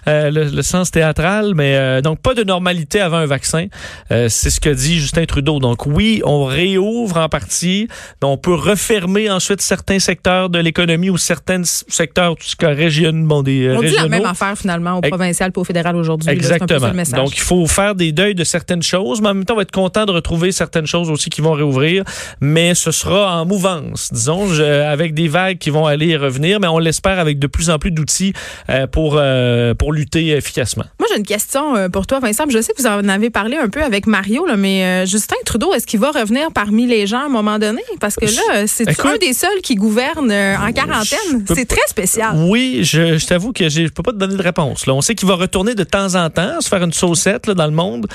euh, 0.07 0.29
le, 0.31 0.43
le 0.45 0.61
sens 0.61 0.91
théâtral, 0.91 1.53
mais 1.55 1.75
euh, 1.75 2.01
donc 2.01 2.19
pas 2.19 2.33
de 2.33 2.43
normalité 2.43 2.99
avant 3.01 3.17
un 3.17 3.25
vaccin. 3.25 3.67
Euh, 4.11 4.27
c'est 4.29 4.49
ce 4.49 4.59
que 4.59 4.69
dit 4.69 4.99
Justin 4.99 5.25
Trudeau. 5.25 5.59
Donc 5.59 5.85
oui, 5.85 6.21
on 6.25 6.45
réouvre 6.45 7.17
en 7.17 7.29
partie, 7.29 7.87
mais 8.21 8.27
on 8.27 8.37
peut 8.37 8.53
refermer 8.53 9.29
ensuite 9.29 9.61
certains 9.61 9.99
secteurs 9.99 10.49
de 10.49 10.59
l'économie 10.59 11.09
ou 11.09 11.17
certains 11.17 11.61
secteurs, 11.63 12.35
tout 12.35 12.45
ce 12.45 12.55
qui 12.55 12.65
est 12.65 12.73
région, 12.73 13.11
bon, 13.13 13.43
des 13.43 13.67
euh, 13.67 13.75
On 13.77 13.81
dit 13.81 13.87
la 13.87 14.03
régionaux. 14.03 14.09
même 14.09 14.25
affaire 14.25 14.57
finalement 14.57 14.97
au 14.97 15.01
provincial 15.01 15.51
et 15.55 15.59
au 15.59 15.63
fédéral 15.63 15.95
aujourd'hui. 15.95 16.27
là. 16.27 16.33
Exactement. 16.33 16.87
le. 16.93 17.15
Donc, 17.15 17.35
il 17.35 17.41
faut 17.41 17.65
faire 17.67 17.95
des 17.95 18.11
deuils 18.11 18.35
de 18.35 18.43
certaines 18.43 18.83
choses, 18.83 19.21
mais 19.21 19.29
en 19.29 19.33
même 19.33 19.45
temps, 19.45 19.53
on 19.53 19.57
va 19.57 19.63
être 19.63 19.71
content 19.71 20.05
de 20.05 20.11
retrouver 20.11 20.51
certaines 20.51 20.87
choses 20.87 21.09
aussi 21.09 21.29
qui 21.29 21.41
vont 21.41 21.53
réouvrir. 21.53 22.03
Mais 22.41 22.75
ce 22.75 22.91
sera 22.91 23.41
en 23.41 23.45
mouvance, 23.45 24.09
disons, 24.11 24.47
je- 24.47 24.63
avec 24.63 25.13
des 25.13 25.27
vagues 25.27 25.57
qui 25.57 25.69
vont 25.69 25.85
aller 25.85 26.09
et 26.09 26.17
revenir, 26.17 26.59
mais 26.59 26.67
on 26.67 26.79
l'espère 26.83 27.19
avec 27.19 27.39
de 27.39 27.47
plus 27.47 27.69
en 27.69 27.79
plus 27.79 27.91
d'outils 27.91 28.33
euh, 28.69 28.87
pour, 28.87 29.15
euh, 29.17 29.73
pour 29.73 29.93
lutter 29.93 30.29
efficacement. 30.29 30.85
Moi, 30.99 31.07
j'ai 31.11 31.17
une 31.17 31.25
question 31.25 31.75
euh, 31.75 31.89
pour 31.89 32.07
toi, 32.07 32.19
Vincent. 32.19 32.43
Je 32.49 32.61
sais 32.61 32.73
que 32.73 32.81
vous 32.81 32.87
en 32.87 33.07
avez 33.09 33.29
parlé 33.29 33.57
un 33.57 33.69
peu 33.69 33.83
avec 33.83 34.05
Mario, 34.05 34.45
là, 34.45 34.55
mais 34.57 35.05
Justin 35.07 35.35
Trudeau, 35.45 35.73
est-ce 35.73 35.87
qu'il 35.87 35.99
va 35.99 36.11
revenir 36.11 36.51
parmi 36.51 36.85
les 36.85 37.07
gens 37.07 37.21
à 37.21 37.25
un 37.25 37.29
moment 37.29 37.57
donné? 37.59 37.81
Parce 37.99 38.15
que 38.15 38.25
là, 38.25 38.67
c'est 38.67 38.87
un 39.05 39.17
des 39.17 39.33
seuls 39.33 39.61
qui 39.63 39.75
gouverne 39.75 40.31
en 40.31 40.71
quarantaine? 40.71 41.45
C'est 41.47 41.67
très 41.67 41.87
spécial. 41.87 42.35
Oui, 42.35 42.81
je, 42.83 43.17
je 43.17 43.25
t'avoue 43.25 43.53
que 43.53 43.69
je 43.69 43.87
peux 43.87 44.03
pas 44.03 44.11
te 44.11 44.17
donner 44.17 44.35
de 44.35 44.41
réponse. 44.41 44.85
Là. 44.85 44.93
On 44.93 45.01
sait 45.01 45.15
qu'il 45.15 45.27
va 45.27 45.35
retourner 45.35 45.75
de 45.75 45.83
temps 45.83 46.15
en 46.15 46.29
temps, 46.29 46.61
se 46.61 46.67
faire 46.67 46.83
une 46.83 46.93
saucette 46.93 47.47
là, 47.47 47.53
dans 47.53 47.65
le 47.65 47.71
monde, 47.71 48.07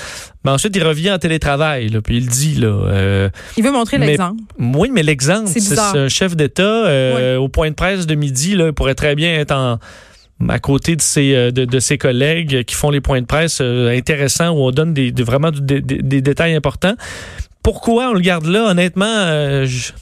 mais 0.45 0.51
ensuite 0.51 0.75
il 0.77 0.85
revient 0.85 1.11
en 1.13 1.19
télétravail, 1.19 1.89
là, 1.89 2.01
puis 2.01 2.19
il 2.19 2.29
dit 2.29 2.55
là. 2.55 2.69
euh, 2.69 3.29
Il 3.57 3.65
veut 3.65 3.73
montrer 3.73 3.99
l'exemple. 3.99 4.43
Oui, 4.59 4.91
mais 4.93 5.03
l'exemple, 5.03 5.49
C'est 5.49 5.79
un 5.79 6.09
chef 6.09 6.37
d'État 6.37 6.63
euh, 6.63 7.37
au 7.37 7.49
point 7.49 7.71
de 7.71 7.75
presse 7.75 8.07
de 8.07 8.15
midi, 8.15 8.55
il 8.67 8.73
pourrait 8.73 8.95
très 8.95 9.15
bien 9.15 9.35
être 9.39 9.79
à 10.49 10.59
côté 10.61 10.95
de 10.95 11.01
ses, 11.01 11.35
euh, 11.35 11.51
de, 11.51 11.79
ses 11.81 11.99
collègues 11.99 12.65
qui 12.65 12.75
font 12.75 12.91
les 12.91 13.01
points 13.01 13.21
de 13.21 13.27
presse 13.27 13.59
euh, 13.61 13.97
intéressants 13.97 14.51
où 14.51 14.67
on 14.67 14.71
donne 14.71 14.95
vraiment 15.19 15.51
des 15.51 15.81
détails 15.81 16.55
importants. 16.55 16.95
Pourquoi 17.63 18.11
on 18.11 18.13
le 18.15 18.21
garde 18.21 18.47
là, 18.47 18.71
honnêtement, 18.71 19.05
euh, 19.07 19.67
je- 19.67 19.93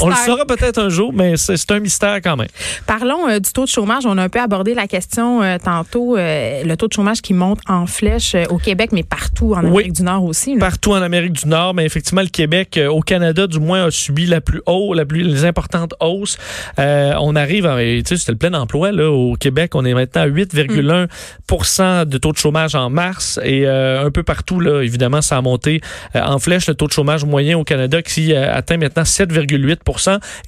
on 0.00 0.08
le 0.08 0.14
saura 0.14 0.46
peut-être 0.46 0.78
un 0.80 0.88
jour, 0.88 1.12
mais 1.12 1.36
c'est 1.36 1.70
un 1.70 1.78
mystère 1.78 2.16
quand 2.22 2.38
même. 2.38 2.48
Parlons 2.86 3.28
euh, 3.28 3.38
du 3.38 3.52
taux 3.52 3.64
de 3.64 3.68
chômage. 3.68 4.06
On 4.06 4.16
a 4.16 4.22
un 4.22 4.28
peu 4.30 4.40
abordé 4.40 4.72
la 4.72 4.86
question 4.86 5.42
euh, 5.42 5.58
tantôt. 5.62 6.16
euh, 6.16 6.64
le 6.64 6.74
taux 6.78 6.88
de 6.88 6.94
chômage 6.94 7.20
qui 7.20 7.34
monte 7.34 7.58
en 7.68 7.84
flèche 7.86 8.34
au 8.48 8.56
Québec, 8.56 8.92
mais 8.92 9.02
partout 9.02 9.52
en 9.52 9.60
Oui. 9.62 9.66
Amérique 9.68 9.92
du 9.92 10.02
Nord 10.02 10.24
aussi. 10.24 10.54
là. 10.54 10.60
Partout 10.60 10.92
en 10.92 11.02
Amérique 11.02 11.34
du 11.34 11.46
Nord, 11.48 11.74
mais 11.74 11.84
effectivement, 11.84 12.22
le 12.22 12.28
Québec, 12.28 12.80
au 12.88 13.00
Canada, 13.00 13.46
du 13.46 13.60
moins, 13.60 13.84
a 13.84 13.90
subi 13.90 14.24
la 14.24 14.40
plus 14.40 14.62
haute, 14.64 14.96
la 14.96 15.04
plus 15.04 15.22
les 15.22 15.44
importantes 15.44 15.92
hausses. 16.00 16.38
On 16.78 17.36
arrive, 17.36 17.66
à, 17.66 17.76
tu 17.76 18.02
sais, 18.06 18.16
c'était 18.16 18.32
le 18.32 18.38
plein 18.38 18.54
emploi 18.54 18.90
là 18.90 19.10
au 19.10 19.34
Québec. 19.34 19.74
On 19.74 19.84
est 19.84 19.92
maintenant 19.92 20.22
à 20.22 20.28
8,1 20.28 22.04
de 22.06 22.16
taux 22.18 22.32
de 22.32 22.38
chômage 22.38 22.74
en 22.74 22.88
mars 22.88 23.38
et 23.44 23.66
un 23.68 24.10
peu 24.10 24.22
partout 24.22 24.60
là, 24.60 24.80
évidemment, 24.82 25.20
ça 25.20 25.36
a 25.36 25.42
monté 25.42 25.82
en 26.14 26.38
flèche 26.38 26.68
le 26.68 26.74
taux 26.74 26.86
de 26.86 26.92
chômage 26.92 27.26
moyen 27.26 27.58
au 27.58 27.64
Canada 27.64 28.00
qui 28.00 28.34
atteint 28.34 28.78
maintenant 28.78 29.02
7,8 29.02 29.73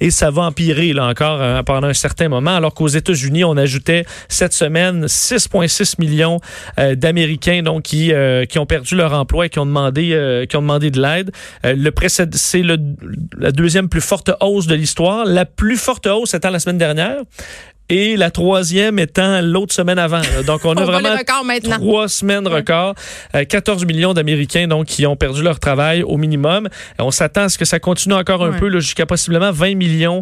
et 0.01 0.11
ça 0.11 0.31
va 0.31 0.43
empirer 0.43 0.93
là 0.93 1.05
encore 1.07 1.41
euh, 1.41 1.63
pendant 1.63 1.87
un 1.87 1.93
certain 1.93 2.29
moment. 2.29 2.55
Alors 2.55 2.73
qu'aux 2.73 2.87
États-Unis, 2.87 3.43
on 3.43 3.57
ajoutait 3.57 4.05
cette 4.29 4.53
semaine 4.53 5.05
6,6 5.05 5.95
millions 5.99 6.39
euh, 6.79 6.95
d'Américains 6.95 7.61
donc 7.61 7.83
qui 7.83 8.13
euh, 8.13 8.45
qui 8.45 8.59
ont 8.59 8.65
perdu 8.65 8.95
leur 8.95 9.13
emploi 9.13 9.47
et 9.47 9.49
qui 9.49 9.59
ont 9.59 9.65
demandé 9.65 10.45
qui 10.49 10.55
ont 10.55 10.61
demandé 10.61 10.91
de 10.91 11.01
l'aide. 11.01 11.31
Le 11.63 11.91
c'est 12.07 12.61
la 12.61 13.51
deuxième 13.51 13.89
plus 13.89 14.01
forte 14.01 14.31
hausse 14.39 14.67
de 14.67 14.75
l'histoire. 14.75 15.25
La 15.25 15.45
plus 15.45 15.77
forte 15.77 16.07
hausse 16.07 16.33
étant 16.33 16.49
la 16.49 16.59
semaine 16.59 16.77
dernière. 16.77 17.17
Et 17.89 18.17
la 18.17 18.31
troisième 18.31 18.99
étant 18.99 19.41
l'autre 19.41 19.73
semaine 19.73 19.99
avant. 19.99 20.21
Donc, 20.45 20.65
on, 20.65 20.73
a 20.77 20.83
vraiment 20.83 21.15
trois 21.79 22.07
semaines 22.07 22.47
records. 22.47 22.95
14 23.33 23.85
millions 23.85 24.13
d'Américains 24.13 24.67
donc 24.67 24.87
qui 24.87 25.05
ont 25.05 25.15
perdu 25.15 25.41
leur 25.41 25.59
travail 25.59 26.03
au 26.03 26.17
minimum. 26.17 26.69
On 26.99 27.11
s'attend 27.11 27.43
à 27.43 27.49
ce 27.49 27.57
que 27.57 27.65
ça 27.65 27.79
continue 27.79 28.15
encore 28.15 28.43
un 28.43 28.53
peu 28.53 28.69
jusqu'à 28.79 29.05
possiblement 29.05 29.51
20 29.51 29.75
millions 29.75 30.21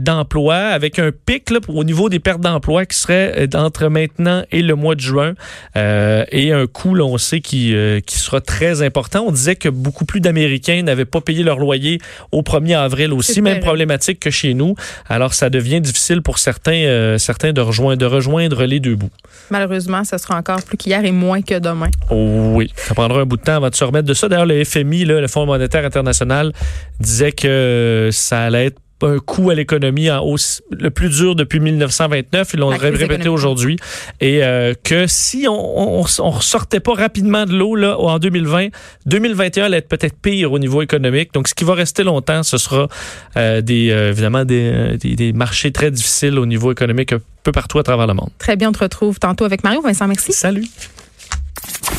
d'emplois 0.00 0.56
avec 0.56 0.98
un 0.98 1.10
pic 1.12 1.50
là, 1.50 1.58
au 1.68 1.84
niveau 1.84 2.08
des 2.08 2.18
pertes 2.18 2.40
d'emplois 2.40 2.86
qui 2.86 2.98
serait 2.98 3.48
entre 3.54 3.88
maintenant 3.88 4.42
et 4.50 4.62
le 4.62 4.74
mois 4.74 4.94
de 4.94 5.00
juin 5.00 5.34
et 5.74 6.52
un 6.52 6.66
coût, 6.66 6.94
là, 6.94 7.04
on 7.04 7.18
sait, 7.18 7.40
qui, 7.40 7.74
qui 8.06 8.18
sera 8.18 8.40
très 8.40 8.82
important. 8.82 9.24
On 9.26 9.32
disait 9.32 9.56
que 9.56 9.68
beaucoup 9.68 10.04
plus 10.04 10.20
d'Américains 10.20 10.82
n'avaient 10.82 11.04
pas 11.04 11.20
payé 11.20 11.42
leur 11.42 11.58
loyer 11.58 12.00
au 12.32 12.42
1er 12.42 12.76
avril 12.76 13.12
aussi, 13.12 13.42
même 13.42 13.60
problématique 13.60 14.20
que 14.20 14.30
chez 14.30 14.54
nous. 14.54 14.74
Alors, 15.08 15.34
ça 15.34 15.50
devient 15.50 15.80
difficile 15.80 16.22
pour 16.22 16.38
certains, 16.38 16.72
euh, 16.86 17.18
certains 17.18 17.52
de, 17.52 17.60
rejoindre, 17.60 17.98
de 17.98 18.06
rejoindre 18.06 18.64
les 18.64 18.80
deux 18.80 18.96
bouts. 18.96 19.10
Malheureusement, 19.50 20.04
ça 20.04 20.18
sera 20.18 20.36
encore 20.36 20.62
plus 20.62 20.76
qu'hier 20.76 21.04
et 21.04 21.12
moins 21.12 21.42
que 21.42 21.58
demain. 21.58 21.90
oui, 22.10 22.72
ça 22.76 22.94
prendra 22.94 23.20
un 23.20 23.26
bout 23.26 23.36
de 23.36 23.42
temps 23.42 23.56
avant 23.56 23.70
de 23.70 23.74
se 23.74 23.84
remettre 23.84 24.08
de 24.08 24.14
ça. 24.14 24.28
D'ailleurs, 24.28 24.46
le 24.46 24.64
FMI, 24.64 25.04
le 25.04 25.28
Fonds 25.28 25.46
monétaire 25.46 25.84
international, 25.84 26.52
disait 27.00 27.32
que 27.32 28.10
ça 28.12 28.40
allait 28.42 28.66
être 28.66 28.80
un 29.02 29.18
coût 29.18 29.50
à 29.50 29.54
l'économie 29.54 30.10
en 30.10 30.20
hausse 30.24 30.62
le 30.70 30.90
plus 30.90 31.10
dur 31.10 31.34
depuis 31.34 31.60
1929. 31.60 32.50
Ils 32.54 32.60
l'ont 32.60 32.68
répété 32.68 33.28
aujourd'hui. 33.28 33.76
Et 34.20 34.42
euh, 34.42 34.74
que 34.82 35.06
si 35.06 35.46
on, 35.48 36.00
on, 36.00 36.04
on, 36.18 36.30
ressortait 36.30 36.80
pas 36.80 36.94
rapidement 36.94 37.44
de 37.44 37.54
l'eau 37.54 37.74
là 37.74 37.98
en 37.98 38.18
2020, 38.18 38.68
2021 39.06 39.64
allait 39.64 39.78
être 39.78 39.88
peut-être 39.88 40.16
pire 40.16 40.52
au 40.52 40.58
niveau 40.58 40.82
économique. 40.82 41.32
Donc, 41.34 41.48
ce 41.48 41.54
qui 41.54 41.64
va 41.64 41.74
rester 41.74 42.04
longtemps, 42.04 42.42
ce 42.42 42.58
sera 42.58 42.88
euh, 43.36 43.60
des 43.60 43.90
euh, 43.90 44.10
évidemment 44.10 44.44
des, 44.44 44.96
des, 44.98 45.14
des, 45.14 45.32
marchés 45.32 45.72
très 45.72 45.90
difficiles 45.90 46.38
au 46.38 46.46
niveau 46.46 46.72
économique 46.72 47.12
un 47.12 47.20
peu 47.42 47.52
partout 47.52 47.78
à 47.78 47.82
travers 47.82 48.06
le 48.06 48.14
monde. 48.14 48.30
Très 48.38 48.56
bien, 48.56 48.70
on 48.70 48.72
te 48.72 48.78
retrouve 48.78 49.18
tantôt 49.18 49.44
avec 49.44 49.62
Mario. 49.62 49.82
Vincent, 49.82 50.08
merci. 50.08 50.32
Salut. 50.32 50.66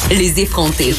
Les 0.09 0.39
effrontés. 0.39 0.93